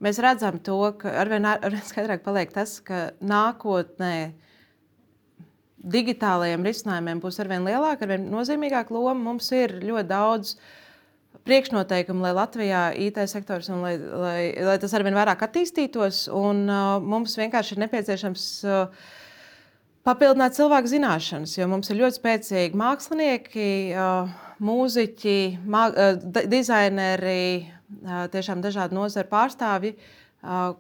mēs 0.03 0.21
redzam 0.25 0.59
to, 0.67 0.81
ka 0.99 1.15
arvien, 1.23 1.47
arvien 1.53 1.87
skaidrāk 1.87 2.25
paliek 2.27 2.53
tas, 2.55 2.79
ka 2.83 3.11
nākotnē 3.21 4.15
digitālajiem 5.81 6.67
risinājumiem 6.67 7.23
būs 7.23 7.41
arvien 7.45 7.65
lielāka, 7.69 8.07
arvien 8.07 8.27
nozīmīgāka 8.33 8.97
loma. 8.97 9.19
Mums 9.31 9.53
ir 9.57 9.79
ļoti 9.85 10.09
daudz 10.11 10.57
uh, 10.57 10.80
priekšnoteikumi, 11.47 12.23
lai 12.25 12.33
Latvijā 12.37 12.83
IT 13.07 13.21
sektors 13.31 13.71
un 13.73 13.83
lai, 13.85 13.95
lai, 13.99 14.41
lai 14.67 14.77
tas 14.83 14.95
arvien 14.97 15.17
vairāk 15.17 15.45
attīstītos. 15.47 16.27
Un, 16.35 16.67
uh, 16.69 16.99
mums 17.01 17.37
vienkārši 17.41 17.77
ir 17.77 17.83
nepieciešams 17.85 18.45
uh, 18.69 19.09
papildināt 20.07 20.57
cilvēku 20.59 20.93
zināšanas, 20.93 21.57
jo 21.59 21.69
mums 21.71 21.91
ir 21.93 22.01
ļoti 22.03 22.21
spēcīgi 22.21 22.81
mākslinieki, 22.81 23.71
uh, 23.95 24.37
mūziķi, 24.65 25.41
mā, 25.65 25.89
uh, 25.91 26.45
dizaineri, 26.51 27.67
uh, 28.05 28.23
tiešām 28.33 28.65
dažādu 28.65 29.01
nozaru 29.01 29.33
pārstāvji. 29.33 29.97
Uh, 30.41 30.73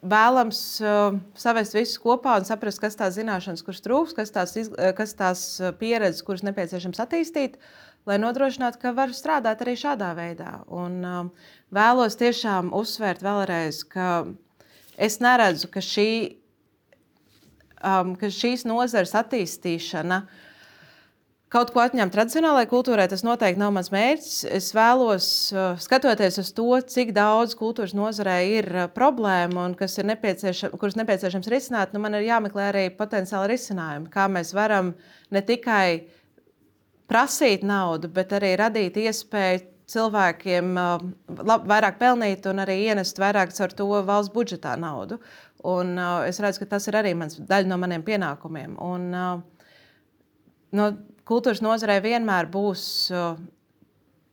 vēlams 0.00 0.58
uh, 0.80 1.18
savest 1.36 1.76
visus 1.76 2.00
kopā 2.00 2.38
un 2.40 2.48
saprast, 2.48 2.80
kas 2.80 2.96
tās 2.96 3.18
zināšanas, 3.18 3.62
kuras 3.66 3.84
trūks, 3.84 4.16
kas 4.16 4.32
tās, 4.32 4.56
iz, 4.56 4.72
kas 4.96 5.14
tās 5.18 5.44
pieredzes, 5.82 6.24
kuras 6.24 6.46
nepieciešams 6.46 7.02
attīstīt. 7.04 7.58
Uh, 7.60 7.89
lai 8.08 8.18
nodrošinātu, 8.20 8.80
ka 8.80 8.92
var 8.96 9.14
strādāt 9.16 9.62
arī 9.64 9.76
šādā 9.78 10.10
veidā. 10.16 10.60
Un, 10.72 11.00
um, 11.04 11.32
vēlos 11.74 12.18
tiešām 12.20 12.72
uzsvērt 12.76 13.24
vēlreiz, 13.24 13.82
ka 13.88 14.10
es 15.00 15.20
neredzu, 15.22 15.70
ka, 15.72 15.82
šī, 15.84 16.10
um, 17.84 18.14
ka 18.20 18.32
šīs 18.32 18.66
nozares 18.68 19.16
attīstīšana 19.18 20.24
kaut 21.50 21.72
ko 21.74 21.80
atņemt 21.82 22.12
tradicionālajai 22.14 22.68
kultūrai, 22.70 23.08
tas 23.10 23.24
noteikti 23.26 23.58
nav 23.58 23.72
mans 23.74 23.88
mērķis. 23.90 24.44
Es 24.54 24.68
vēlos, 24.70 25.26
uh, 25.50 25.72
skatoties 25.82 26.38
uz 26.38 26.52
to, 26.54 26.68
cik 26.94 27.10
daudz 27.16 27.56
kultūras 27.58 27.92
nozarē 27.98 28.36
ir 28.46 28.70
uh, 28.70 28.86
problēmu 28.94 29.64
un 29.64 29.74
kas 29.78 29.98
ir 29.98 30.06
nepieciešams, 30.12 30.78
kuras 30.78 30.96
nepieciešams 31.00 31.50
risināt, 31.50 31.92
nu 31.92 32.00
man 32.04 32.14
ir 32.16 32.28
jāmeklē 32.28 32.70
arī 32.70 32.86
potenciāli 32.94 33.50
risinājumi, 33.56 34.08
kā 34.14 34.30
mēs 34.30 34.54
varam 34.56 34.94
ne 35.34 35.42
tikai 35.42 36.19
prasīt 37.10 37.66
naudu, 37.66 38.08
bet 38.14 38.32
arī 38.36 38.54
radīt 38.60 38.98
iespēju 39.02 39.66
cilvēkiem 39.90 40.74
uh, 40.78 41.04
lab, 41.42 41.66
vairāk 41.68 41.98
pelnīt 42.00 42.46
un 42.46 42.62
arī 42.62 42.76
ienest 42.86 43.18
vairāk 43.18 43.52
ar 43.64 43.72
to 43.74 43.88
valsts 44.06 44.32
budžetā 44.34 44.76
naudu. 44.78 45.18
Un, 45.66 45.96
uh, 45.98 46.22
es 46.28 46.38
redzu, 46.40 46.62
ka 46.62 46.76
tas 46.76 46.86
ir 46.88 46.98
arī 47.00 47.14
mans, 47.18 47.40
daļa 47.50 47.68
no 47.68 47.78
maniem 47.80 48.04
pienākumiem. 48.06 48.76
Un, 48.80 49.08
uh, 49.10 49.72
no 50.76 50.92
kultūras 51.28 51.62
nozarē 51.64 51.98
vienmēr 52.04 52.48
būs 52.52 52.84
uh, 53.12 53.34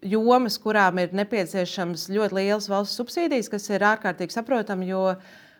jomas, 0.05 0.59
kurām 0.61 1.01
ir 1.01 1.17
nepieciešams 1.17 2.07
ļoti 2.13 2.37
liels 2.37 2.69
valsts 2.71 3.01
subsīdijas, 3.01 3.49
kas 3.51 3.67
ir 3.73 3.85
ārkārtīgi 3.89 4.37
saprotami, 4.37 4.91
jo 4.93 5.09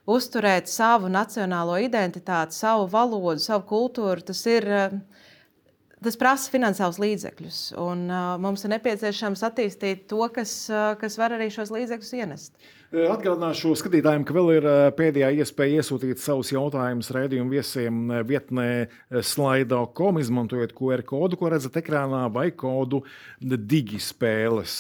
uzturēt 0.08 0.70
savu 0.72 1.10
nacionālo 1.12 1.82
identitāti, 1.84 2.56
savu 2.56 2.86
valodu, 2.94 3.42
savu 3.44 3.66
kultūru, 3.74 4.30
tas 4.30 4.46
ir. 4.54 4.70
Uh, 4.70 5.26
tas 6.04 6.18
prasa 6.20 6.52
finansiālus 6.54 7.00
līdzekļus, 7.02 7.62
un 7.82 8.06
uh, 8.10 8.34
mums 8.42 8.66
ir 8.66 8.74
nepieciešams 8.76 9.46
attīstīt 9.48 10.06
to, 10.12 10.22
kas, 10.34 10.54
uh, 10.72 10.92
kas 11.02 11.18
var 11.20 11.36
arī 11.38 11.50
šos 11.54 11.74
līdzekļus 11.74 12.14
ienest. 12.20 12.68
Atgādināšu 12.88 13.74
skatītājiem, 13.76 14.24
ka 14.24 14.32
vēl 14.32 14.50
ir 14.54 14.66
pēdējā 14.96 15.34
iespēja 15.42 15.82
iesūtīt 15.82 16.22
savus 16.24 16.54
jautājumus 16.54 17.10
raidījumu 17.12 17.52
viesiem 17.52 18.14
vietnē 18.24 18.88
slaido.com, 19.12 20.22
izmantojot 20.22 20.72
QR 20.78 21.04
kodu, 21.04 21.36
ko 21.36 21.50
redzat 21.52 21.76
ekrānā, 21.82 22.22
vai 22.32 22.46
kodu 22.56 23.02
digispēles. 23.44 24.76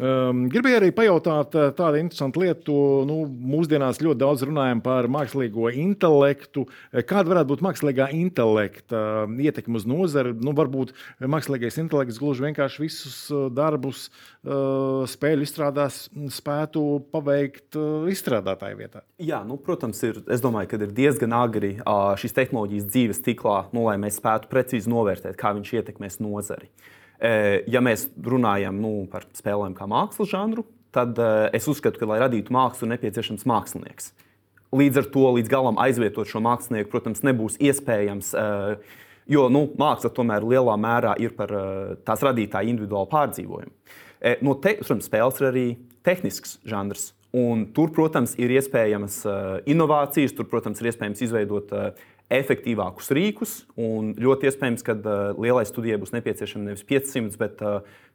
Um, 0.00 0.46
gribēju 0.48 0.78
arī 0.78 0.88
pajautāt 0.96 1.52
tādu 1.76 2.00
interesantu 2.00 2.40
lietu. 2.40 2.78
Nu, 3.10 3.18
mūsdienās 3.28 4.00
ļoti 4.00 4.22
daudz 4.24 4.46
runājam 4.48 4.80
par 4.88 5.10
mākslīgo 5.12 5.68
intelektu. 5.76 6.64
Kāda 7.04 7.34
varētu 7.34 7.52
būt 7.52 7.66
mākslīgā 7.68 8.08
intelekta 8.16 9.26
ietekme 9.28 9.76
uz 9.76 9.84
nozari? 9.84 10.32
Nu, 10.40 10.56
varbūt 10.56 10.96
mākslīgais 11.20 11.76
intelekts 11.84 12.22
gluži 12.22 12.48
vienkārši 12.48 12.86
visus 12.86 13.20
darbus 13.52 14.08
spēļu 14.40 15.44
izstrādās 15.44 16.06
spētu 16.32 16.88
paveikt 17.12 17.41
veikt 17.42 17.76
uh, 17.78 18.08
izstrādātāju 18.12 18.78
vietā? 18.78 19.04
Jā, 19.22 19.42
nu, 19.46 19.58
protams, 19.60 20.00
ir, 20.08 20.22
es 20.32 20.42
domāju, 20.42 20.70
ka 20.70 20.80
ir 20.80 20.94
diezgan 20.96 21.34
agri 21.36 21.74
šīs 21.82 22.36
tehnoloģijas 22.38 22.88
dzīves 22.88 23.22
ciklā, 23.26 23.58
nu, 23.76 23.84
lai 23.90 23.98
mēs 24.00 24.18
spētu 24.22 24.50
precīzi 24.50 24.90
novērtēt, 24.92 25.36
kā 25.40 25.52
viņš 25.58 25.74
ietekmēs 25.82 26.20
nozari. 26.24 26.70
Ja 27.70 27.78
mēs 27.84 28.08
runājam 28.18 28.80
nu, 28.82 29.04
par 29.10 29.28
spēlēm 29.36 29.76
kā 29.78 29.86
mākslas 29.86 30.32
žanru, 30.32 30.64
tad 30.94 31.20
es 31.54 31.68
uzskatu, 31.70 32.00
ka, 32.00 32.08
lai 32.10 32.18
radītu 32.18 32.50
mākslu, 32.54 32.88
ir 32.88 32.96
nepieciešams 32.96 33.46
mākslinieks. 33.46 34.10
Līdz 34.74 35.02
ar 35.02 35.08
to 35.14 35.28
līdz 35.36 35.52
galam 35.52 35.78
aizvietot 35.78 36.26
šo 36.26 36.42
mākslinieku, 36.42 36.90
protams, 36.90 37.22
nebūs 37.22 37.60
iespējams. 37.62 38.32
Jo 39.30 39.46
nu, 39.54 39.68
māksla 39.78 40.10
tomēr 40.16 40.42
lielā 40.42 40.74
mērā 40.82 41.14
ir 41.22 41.36
par 41.38 41.52
tās 42.02 42.24
radītāju 42.26 42.72
individuālu 42.72 43.06
pārdzīvojumu. 43.12 43.74
No 44.42 44.56
te, 44.58 44.74
protams, 44.80 45.06
spēles 45.06 45.38
ir 45.38 45.48
arī 45.52 45.66
tehnisks 46.02 46.58
žanrs. 46.66 47.12
Un 47.32 47.64
tur, 47.72 47.88
protams, 47.96 48.34
ir 48.36 48.52
iespējamas 48.52 49.22
uh, 49.24 49.36
inovācijas, 49.64 50.34
tur, 50.36 50.44
protams, 50.50 50.82
ir 50.82 50.90
iespējams 50.90 51.22
izveidot 51.24 51.70
uh, 51.72 52.02
efektīvākus 52.32 53.08
rīkus. 53.16 53.54
Ļoti 53.72 54.50
iespējams, 54.50 54.82
ka 54.84 54.98
uh, 54.98 55.12
lielai 55.40 55.64
studijai 55.64 55.96
būs 56.00 56.12
nepieciešami 56.12 56.68
nevis 56.68 56.84
500, 56.84 57.38
bet 57.40 57.62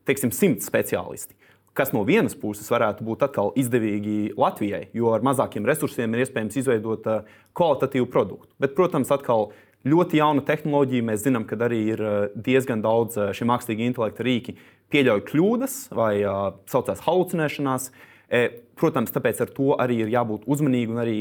teiksim, 0.06 0.30
100 0.30 0.62
speciālisti. 0.62 1.34
Kas 1.78 1.94
no 1.94 2.04
vienas 2.06 2.38
puses 2.38 2.70
varētu 2.70 3.06
būt 3.06 3.26
atkal 3.26 3.50
izdevīgi 3.58 4.36
Latvijai, 4.38 4.88
jo 4.98 5.10
ar 5.14 5.26
mazākiem 5.26 5.66
resursiem 5.66 6.14
ir 6.14 6.24
iespējams 6.26 6.58
izveidot 6.62 7.10
kvalitatīvu 7.58 8.10
produktu. 8.14 8.52
Bet, 8.62 8.76
protams, 8.78 9.14
atkal 9.14 9.50
ļoti 9.86 10.20
jauna 10.22 10.44
tehnoloģija. 10.46 11.06
Mēs 11.10 11.24
zinām, 11.26 11.46
ka 11.50 11.58
arī 11.66 11.80
ir 11.96 12.04
diezgan 12.34 12.86
daudz 12.86 13.18
šie 13.38 13.50
mākslīgi 13.50 13.90
intelekta 13.90 14.26
rīki 14.26 14.58
pieļauj 14.94 15.26
kļūdas 15.30 15.80
vai 15.98 16.12
saucās 16.70 17.06
halucinēšanās. 17.06 17.90
Uh, 17.90 18.14
protams, 18.78 19.14
tāpēc 19.16 19.42
ar 19.46 19.52
to 19.56 19.74
arī 19.80 20.02
ir 20.04 20.12
jābūt 20.12 20.48
uzmanīgam. 20.50 21.00
Arī 21.02 21.18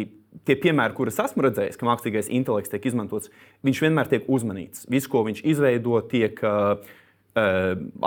tie 0.48 0.56
piemēri, 0.60 0.96
kurus 0.96 1.20
esmu 1.22 1.46
redzējis, 1.46 1.78
ka 1.78 1.88
mākslīgais 1.88 2.30
intelekts 2.34 2.72
tiek 2.72 2.86
izmantots, 2.90 3.30
viņš 3.66 3.82
vienmēr 3.86 4.10
tiek 4.10 4.30
uzmanīts. 4.30 4.86
Viss, 4.92 5.10
ko 5.10 5.24
viņš 5.26 5.42
izveido, 5.46 6.00
tiek 6.10 6.40
uh, 6.46 6.80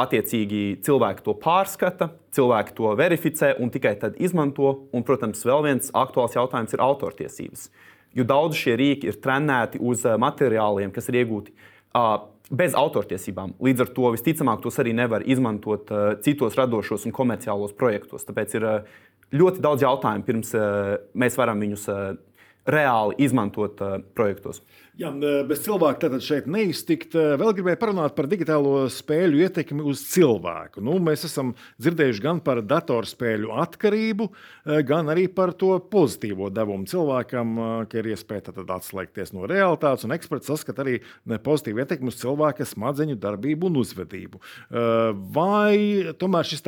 attiecīgi 0.04 0.64
cilvēki 0.86 1.24
to 1.26 1.36
pārskata, 1.38 2.10
cilvēki 2.36 2.76
to 2.78 2.96
verificē 3.00 3.54
un 3.62 3.72
tikai 3.74 3.96
tad 4.02 4.18
izmanto. 4.22 4.74
Un, 4.94 5.06
protams, 5.08 5.46
vēl 5.48 5.66
viens 5.68 5.94
aktuāls 5.94 6.38
jautājums 6.38 6.76
ir 6.76 6.84
autortiesības. 6.84 7.70
Jo 8.18 8.26
daudz 8.26 8.58
šie 8.58 8.74
rīki 8.80 9.12
ir 9.12 9.20
trenēti 9.22 9.80
uz 9.86 10.02
materiāliem, 10.18 10.90
kas 10.92 11.12
ir 11.12 11.22
iegūti 11.22 11.54
uh, 11.54 12.26
bez 12.50 12.76
autortiesībām. 12.78 13.54
Līdz 13.62 13.86
ar 13.86 13.92
to 13.96 14.14
visticamāk 14.16 14.64
tos 14.64 14.80
arī 14.82 14.94
nevar 14.98 15.26
izmantot 15.26 15.92
uh, 15.94 16.16
citos 16.26 16.58
radošos 16.58 17.06
un 17.06 17.16
komerciālos 17.16 17.76
projektos. 17.78 18.26
Tāpēc 18.28 18.56
ir 18.58 18.66
uh, 18.66 18.98
ļoti 19.36 19.64
daudz 19.64 19.86
jautājumu, 19.86 20.26
pirms 20.26 20.56
uh, 20.58 20.96
mēs 21.14 21.38
varam 21.40 21.62
viņus 21.62 21.86
uh, 21.94 22.02
reāli 22.68 23.20
izmantot 23.24 23.82
uh, 23.84 24.00
projektos. 24.16 24.64
Jā, 25.00 25.14
bez 25.48 25.62
cilvēka 25.64 26.02
tātad 26.02 26.24
šeit 26.26 26.48
neiztikt. 26.52 27.14
Vēl 27.16 27.54
gribēju 27.56 27.80
parunāt 27.80 28.18
par 28.18 28.28
digitālo 28.28 28.82
spēļu 28.92 29.46
ietekmi 29.46 29.84
uz 29.88 30.02
cilvēku. 30.12 30.82
Nu, 30.84 30.98
mēs 31.00 31.22
esam 31.24 31.54
dzirdējuši 31.80 32.24
gan 32.26 32.42
par 32.44 32.60
datorspēļu 32.68 33.54
atkarību, 33.64 34.28
gan 34.90 35.12
arī 35.14 35.30
par 35.32 35.54
to 35.56 35.78
pozitīvo 35.94 36.50
devumu 36.52 36.84
cilvēkam, 36.92 37.54
ka 37.88 38.02
ir 38.02 38.10
iespēja 38.12 38.52
atslēgties 38.76 39.32
no 39.38 39.48
realitātes. 39.48 40.04
Un 40.04 40.18
eksperts 40.18 40.52
saskata 40.52 40.84
arī 40.84 40.98
pozitīvu 41.48 41.80
ietekmi 41.80 42.12
uz 42.12 42.20
cilvēka 42.20 42.68
smadzeņu 42.68 43.16
darbību 43.24 43.70
un 43.72 43.80
uzvedību. 43.86 44.44
Vai 45.38 46.12
tomēr 46.20 46.52
šis 46.52 46.68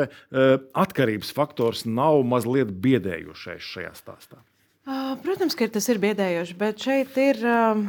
atkarības 0.72 1.36
faktors 1.36 1.84
nav 1.84 2.24
mazliet 2.32 2.72
biedējošais 2.80 3.74
šajā 3.74 3.92
stāstā? 4.00 4.40
Protams, 4.82 5.54
ka 5.54 5.68
tas 5.70 5.86
ir 5.94 6.00
biedējoši, 6.02 6.56
bet 6.58 6.82
šeit 6.82 7.18
ir 7.22 7.38
um, 7.46 7.84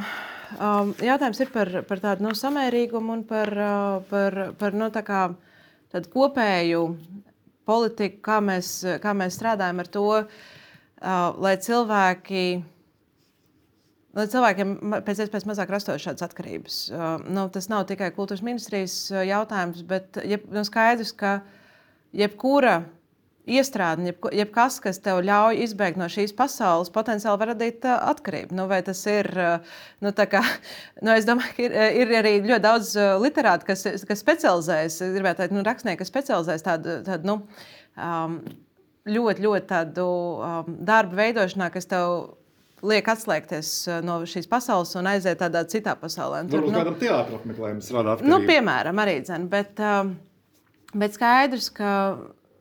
um, 0.61 0.91
jautājums 1.01 1.39
ir 1.41 1.53
par, 1.55 1.71
par 1.89 2.03
tādu 2.03 2.27
nu, 2.27 2.35
samērīgumu 2.37 3.15
un 3.17 3.23
par, 3.25 3.49
uh, 3.57 4.03
par, 4.11 4.37
par 4.61 4.77
nu, 4.77 4.91
tā 4.93 5.01
kā, 5.07 5.23
tādu 5.95 6.13
kopēju 6.13 6.83
politiku, 7.69 8.21
kā 8.29 8.43
mēs, 8.45 8.75
kā 9.01 9.17
mēs 9.17 9.41
strādājam 9.41 9.81
ar 9.81 9.89
to, 9.95 10.05
uh, 10.21 11.41
lai 11.41 11.57
cilvēki. 11.65 12.45
Lai 14.13 14.27
cilvēkiem 14.29 14.75
pēc 15.07 15.23
iespējas 15.25 15.49
mazāk 15.49 15.73
rastos 15.73 16.03
šādas 16.05 16.27
atkarības. 16.27 16.83
Uh, 16.93 17.15
nu, 17.33 17.47
tas 17.55 17.71
nav 17.73 17.87
tikai 17.89 18.11
kultūras 18.13 18.45
ministrijas 18.45 18.99
jautājums, 19.17 19.81
bet 19.89 20.21
jeb, 20.29 20.45
nu, 20.53 20.67
skaidrs, 20.69 21.15
ka 21.17 21.39
jebkura 22.13 22.83
iestrāde, 23.49 24.05
jeb, 24.07 24.27
jebkas, 24.39 24.79
kas 24.83 25.01
tev 25.03 25.21
ļauj 25.27 25.63
izbēgt 25.65 25.99
no 25.99 26.07
šīs 26.11 26.35
pasaules, 26.39 26.93
potenciāli 26.95 27.41
var 27.41 27.51
radīt 27.53 27.87
uh, 27.89 27.97
atkarību. 28.13 28.55
Nu, 28.55 28.69
vai 28.71 28.83
tas 28.87 29.01
ir, 29.11 29.29
uh, 29.35 29.79
nu, 30.05 30.13
kā, 30.15 30.43
nu, 31.05 31.15
es 31.15 31.27
domāju, 31.29 31.57
ka 31.57 31.65
ir, 31.67 31.79
ir 32.03 32.13
arī 32.21 32.35
ļoti 32.45 32.63
daudz 32.63 32.93
literātu, 33.23 33.67
kas, 33.73 33.87
kas 34.09 34.23
specializējas, 34.23 35.01
gribētu 35.17 35.43
teikt, 35.43 35.57
nu, 35.57 35.65
rakstnieki, 35.67 36.03
kas 36.03 36.13
specializējas 36.13 36.67
tādu, 36.69 37.01
tādu 37.09 37.31
nu, 37.33 37.39
um, 37.99 38.39
ļoti, 39.11 39.47
ļoti 39.49 39.69
tādu 39.73 40.07
um, 40.07 40.77
darbu 40.87 41.19
veidošanā, 41.19 41.73
kas 41.75 41.91
tev 41.91 42.37
liek 42.87 43.07
atslēgties 43.11 43.73
no 44.03 44.21
šīs 44.27 44.49
pasaules 44.51 44.95
un 44.99 45.07
aiziet 45.11 45.39
tādā 45.39 45.63
citā 45.71 45.95
pasaulē. 45.99 46.43
Tur 46.51 46.65
nu, 46.67 46.75
kādam 46.75 46.99
teātrim 46.99 47.39
apmeklējumam 47.39 47.83
strādāt. 47.83 48.23
Nu, 48.27 48.41
piemēram, 48.47 49.03
arī 49.03 49.21
dzen, 49.23 49.47
bet, 49.51 49.79
um, 49.83 50.17
bet 50.99 51.15
skaidrs, 51.15 51.71
ka 51.75 51.93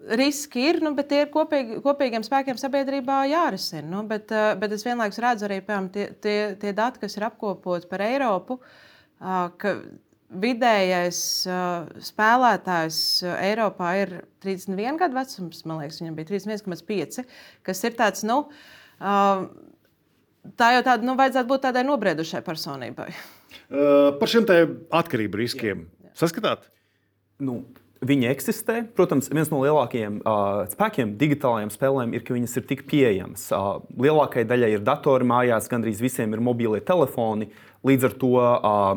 riski 0.10 0.64
ir, 0.70 0.80
nu, 0.84 0.94
bet 0.98 1.10
tie 1.12 1.24
ir 1.26 1.32
kopīgi, 1.34 1.80
kopīgiem 1.86 2.24
spēkiem 2.26 2.60
sabiedrībā 2.60 3.22
jārisina. 3.30 3.86
Nu, 3.88 4.04
bet, 4.08 4.32
eh, 4.34 4.54
bet 4.60 4.74
es 4.76 4.86
vienlaikus 4.86 5.22
redzu 5.22 5.48
arī 5.48 5.60
piemēram, 5.62 5.90
tie, 5.94 6.08
tie, 6.22 6.38
tie 6.62 6.74
dati, 6.78 7.02
kas 7.04 7.18
ir 7.18 7.28
apkopoti 7.28 7.90
par 7.92 8.06
Eiropu, 8.06 8.60
ka 9.22 9.76
vidējais 10.42 11.18
spēlētājs 12.02 12.98
Eiropā 13.36 13.92
ir 14.00 14.14
31 14.42 14.98
gadu 14.98 15.20
vecums, 15.20 15.60
man 15.70 15.84
liekas, 15.84 16.00
viņam 16.02 16.16
bija 16.18 16.30
31,5, 16.32 17.28
kas 17.68 17.84
ir 17.86 17.94
tāds, 18.00 18.24
nu, 18.26 18.40
tā 20.58 20.72
jau 20.74 20.82
tāda, 20.88 21.06
nu, 21.06 21.14
vajadzētu 21.20 21.52
būt 21.52 21.66
tādai 21.68 21.86
nobriedušai 21.86 22.42
personībai. 22.48 23.12
Par 24.18 24.32
šiem 24.32 24.50
atkarību 24.90 25.44
riskiem 25.44 25.86
saskatāt? 26.18 26.66
Nu, 27.42 27.62
Viņi 28.02 28.32
eksistē. 28.32 28.80
Protams, 28.98 29.28
viens 29.30 29.52
no 29.52 29.60
lielākajiem 29.62 30.24
uh, 30.24 30.64
spēkiem 30.72 31.14
digitālajām 31.20 31.70
spēlēm 31.70 32.16
ir, 32.18 32.24
ka 32.26 32.34
viņas 32.34 32.58
ir 32.58 32.66
tik 32.72 32.88
pieejamas. 32.90 33.44
Uh, 33.54 33.84
lielākajai 34.02 34.48
daļai 34.50 34.72
ir 34.74 34.82
datori 34.88 35.28
mājās, 35.30 35.70
gandrīz 35.70 36.02
visiem 36.02 36.34
ir 36.34 36.42
mobīlie 36.42 36.82
telefoni. 36.82 37.52
Līdz 37.86 38.08
ar 38.10 38.16
to 38.24 38.32
uh, 38.42 38.88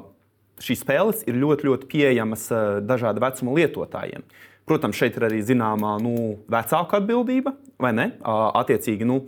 šīs 0.65 0.81
spēles 0.87 1.21
ir 1.29 1.37
ļoti, 1.37 1.69
ļoti 1.69 1.89
pieejamas 1.91 2.47
dažādu 2.89 3.21
vecumu 3.25 3.59
lietotājiem. 3.59 4.25
Protams, 4.65 4.97
šeit 4.97 5.19
ir 5.19 5.27
arī 5.29 5.43
zināmā 5.45 5.99
nu, 6.01 6.15
vecāka 6.49 7.03
atbildība, 7.03 7.53
vai 7.77 7.93
ne? 7.93 8.07
Attiecīgi, 8.25 9.05
nu, 9.05 9.27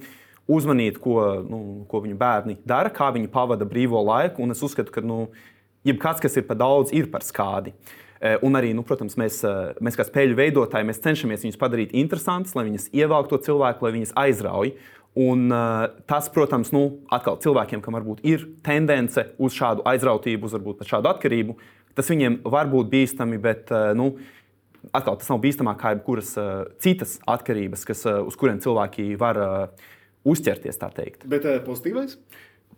uzmanīt, 0.48 0.96
ko, 1.02 1.18
nu, 1.44 1.60
ko 1.90 2.00
viņu 2.06 2.16
bērni 2.16 2.56
dara, 2.64 2.88
kā 2.94 3.10
viņi 3.12 3.28
pavada 3.32 3.68
brīvo 3.68 4.00
laiku. 4.06 4.46
Un 4.46 4.56
es 4.56 4.64
uzskatu, 4.64 4.94
ka 4.94 5.04
nu, 5.04 5.26
jebkas, 5.84 6.22
kas 6.24 6.40
ir 6.40 6.46
par 6.48 6.56
daudz, 6.62 6.94
ir 6.96 7.10
par 7.12 7.26
skādi. 7.26 7.74
Un 8.46 8.56
arī, 8.56 8.70
nu, 8.76 8.80
protams, 8.86 9.18
mēs, 9.20 9.42
mēs 9.84 9.98
kā 9.98 10.06
spēļu 10.08 10.38
veidotāji 10.38 10.94
cenšamies 11.04 11.42
viņus 11.44 11.58
padarīt 11.60 11.90
interesantus, 11.92 12.54
lai 12.56 12.64
viņas 12.68 12.88
ievelktu 12.96 13.36
to 13.36 13.48
cilvēku, 13.50 13.84
lai 13.84 13.92
viņas 13.98 14.14
aizrauj. 14.16 14.72
Un, 15.16 15.48
tas, 16.08 16.30
protams, 16.32 16.72
nu, 16.76 16.86
atkal 17.12 17.36
cilvēkiem, 17.40 17.80
kam 17.84 17.96
varbūt 17.96 18.24
ir 18.28 18.48
tendence 18.64 19.26
uz 19.36 19.56
šādu 19.56 19.84
aizrautību, 19.88 20.48
uz 20.48 20.56
varbūt 20.56 20.80
pat 20.80 20.90
šādu 20.94 21.12
atkarību, 21.12 21.58
tas 21.96 22.08
viņiem 22.12 22.42
var 22.48 22.68
būt 22.72 22.90
bīstami, 22.92 23.40
bet 23.40 23.72
nu, 23.96 24.10
atkal 24.94 25.18
tas 25.18 25.30
nav 25.30 25.40
bīstamāk 25.42 25.78
kā 25.80 25.92
jebkuras 25.94 26.32
uh, 26.40 26.66
citas 26.82 27.16
atkarības, 27.28 27.84
kas, 27.88 28.04
uh, 28.08 28.22
uz 28.26 28.36
kuriem 28.38 28.60
cilvēki 28.62 29.08
var 29.20 29.40
uh, 29.40 29.86
uzķerties. 30.26 30.78
Bet 31.28 31.46
uh, 31.46 31.58
pozitīvais? 31.66 32.18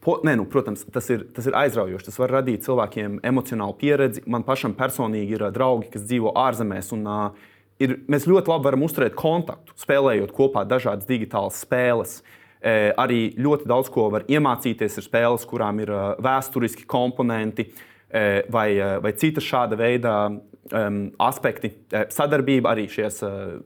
Po, 0.04 0.16
nē, 0.24 0.36
nu, 0.38 0.46
protams, 0.50 0.84
tas 0.94 1.08
ir, 1.10 1.24
tas 1.34 1.48
ir 1.50 1.56
aizraujoši. 1.58 2.08
Tas 2.08 2.18
var 2.20 2.36
radīt 2.38 2.64
cilvēkiem 2.66 3.18
emocionālu 3.26 3.74
pieredzi. 3.80 4.22
Man 4.30 4.46
pašam 4.46 4.76
personīgi 4.78 5.38
ir 5.38 5.46
uh, 5.46 5.52
draugi, 5.54 5.90
kas 5.94 6.06
dzīvo 6.06 6.34
ārzemēs. 6.38 6.92
Un, 6.96 7.06
uh, 7.08 7.54
ir, 7.82 7.98
mēs 8.10 8.28
ļoti 8.30 8.52
labi 8.52 8.68
varam 8.70 8.86
uzturēt 8.86 9.16
kontaktu, 9.18 9.74
spēlējot 9.78 10.34
kopā 10.36 10.64
dažādas 10.68 11.08
digitālas 11.08 11.62
spēles. 11.64 12.20
E, 12.58 12.90
arī 12.98 13.36
ļoti 13.38 13.68
daudz 13.70 13.86
ko 13.94 14.08
var 14.10 14.24
iemācīties. 14.26 14.96
Ir 14.98 15.04
spēles, 15.06 15.44
kurām 15.46 15.78
ir 15.84 15.92
uh, 15.94 16.08
vēsturiski 16.18 16.88
komponenti 16.90 17.68
e, 17.68 18.22
vai, 18.50 18.72
uh, 18.74 18.96
vai 19.04 19.12
citas 19.14 19.46
šāda 19.46 19.78
veida 19.78 20.14
um, 20.72 21.00
aspekti, 21.18 21.72
eh, 21.92 22.06
sadarbība 22.12 22.72
arī 22.72 22.86
šajās 22.90 23.22
uh, 23.26 23.58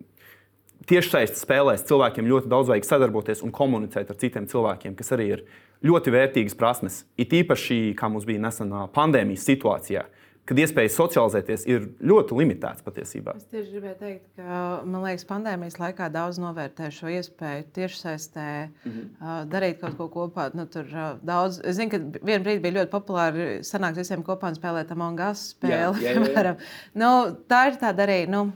tiešsaistes 0.88 1.44
spēlēs. 1.44 1.86
Cilvēkiem 1.88 2.28
ļoti 2.28 2.50
daudz 2.50 2.72
vajag 2.72 2.88
sadarboties 2.88 3.42
un 3.46 3.54
komunicēt 3.54 4.10
ar 4.10 4.18
citiem 4.20 4.48
cilvēkiem, 4.50 4.96
kas 4.98 5.12
arī 5.14 5.28
ir 5.36 5.44
ļoti 5.86 6.14
vērtīgas 6.14 6.58
prasmes. 6.58 7.02
It 7.20 7.34
īpaši, 7.36 7.94
kā 7.98 8.10
mums 8.12 8.26
bija 8.28 8.42
nesenā 8.42 8.86
pandēmijas 8.94 9.46
situācijā, 9.48 10.04
kad 10.48 10.58
iespējas 10.58 10.96
socializēties 10.98 11.64
ir 11.70 11.84
ļoti 12.02 12.36
limitētas 12.40 12.82
patiesībā. 12.82 13.34
Es 13.38 13.46
tieši 13.50 13.76
gribēju 13.76 13.98
teikt, 14.00 14.24
ka 14.38 14.62
man 14.88 15.04
liekas, 15.04 15.26
pandēmijas 15.28 15.78
laikā 15.78 16.08
daudz 16.12 16.40
novērtē 16.42 16.90
šo 16.94 17.12
iespēju 17.12 17.68
tiešsaistē 17.76 18.46
mm 18.66 18.92
-hmm. 18.92 19.50
darīt 19.52 19.78
kaut 19.80 19.96
ko 20.00 20.08
kopā. 20.10 20.48
Nu, 20.58 20.66
tur, 20.66 20.88
daudz, 21.22 21.60
es 21.64 21.78
zinu, 21.78 21.90
ka 21.90 22.02
vienā 22.18 22.42
brīdī 22.42 22.64
bija 22.64 22.78
ļoti 22.80 22.90
populāri 22.90 23.46
sanākt 23.66 24.02
visiem 24.02 24.24
kopā 24.26 24.50
un 24.50 24.58
spēlēt 24.58 24.90
Among 24.90 25.22
Us 25.30 25.54
spēli. 25.54 26.02
Jā, 26.02 26.18
jā, 26.18 26.42
jā. 26.42 26.56
nu, 26.94 27.12
tā 27.48 27.66
ir 27.70 27.78
tāda 27.78 28.02
arī 28.02 28.26
nu, 28.26 28.52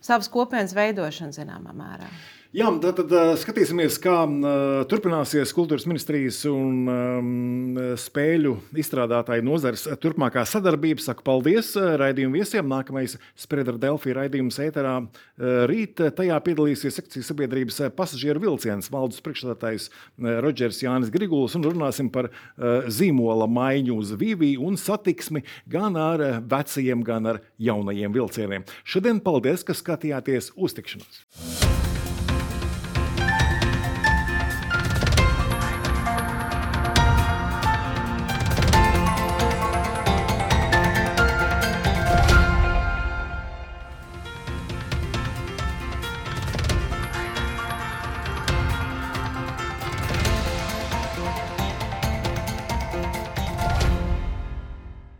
savas 0.00 0.28
kopienas 0.28 0.76
veidošana 0.76 1.32
zināmā 1.32 1.72
mērā. 1.72 2.12
Jā, 2.52 2.66
tad, 2.84 2.98
tad 2.98 3.12
skatīsimies, 3.40 3.94
kā 4.04 4.26
turpināsies 4.90 5.54
kultūras 5.56 5.86
ministrijas 5.88 6.42
un 6.50 6.82
um, 6.84 7.78
spēļu 7.96 8.50
izstrādātāju 8.76 9.46
nozares 9.46 9.86
turpmākā 10.02 10.42
sadarbība. 10.44 11.00
Saku 11.00 11.24
paldies 11.24 11.70
raidījumu 11.80 12.36
viesiem. 12.36 12.68
Nākamais 12.68 13.16
Spriedra 13.40 13.80
Delfī 13.80 14.12
raidījums 14.18 14.60
ēterā 14.66 14.98
rīt. 15.70 16.04
Tajā 16.18 16.36
piedalīsies 16.44 17.00
sekcijas 17.00 17.32
sabiedrības 17.32 17.80
pasažieru 17.96 18.44
vilciens 18.44 18.92
valdes 18.92 19.24
priekšstādātājs 19.24 19.88
Rodžers 20.44 20.84
Jānis 20.84 21.12
Griguls 21.14 21.56
un 21.56 21.64
runāsim 21.70 22.12
par 22.12 22.28
zīmola 22.92 23.48
maiņu 23.48 23.96
uz 23.96 24.12
Vīvī 24.20 24.58
un 24.60 24.76
satiksmi 24.76 25.40
gan 25.72 25.96
ar 25.96 26.44
vecajiem, 26.44 27.00
gan 27.00 27.32
ar 27.32 27.40
jaunajiem 27.56 28.12
vilcieniem. 28.12 28.68
Šodien 28.84 29.24
paldies, 29.24 29.64
ka 29.64 29.72
skatījāties 29.72 30.52
uz 30.52 30.76
tikšanos! 30.76 31.81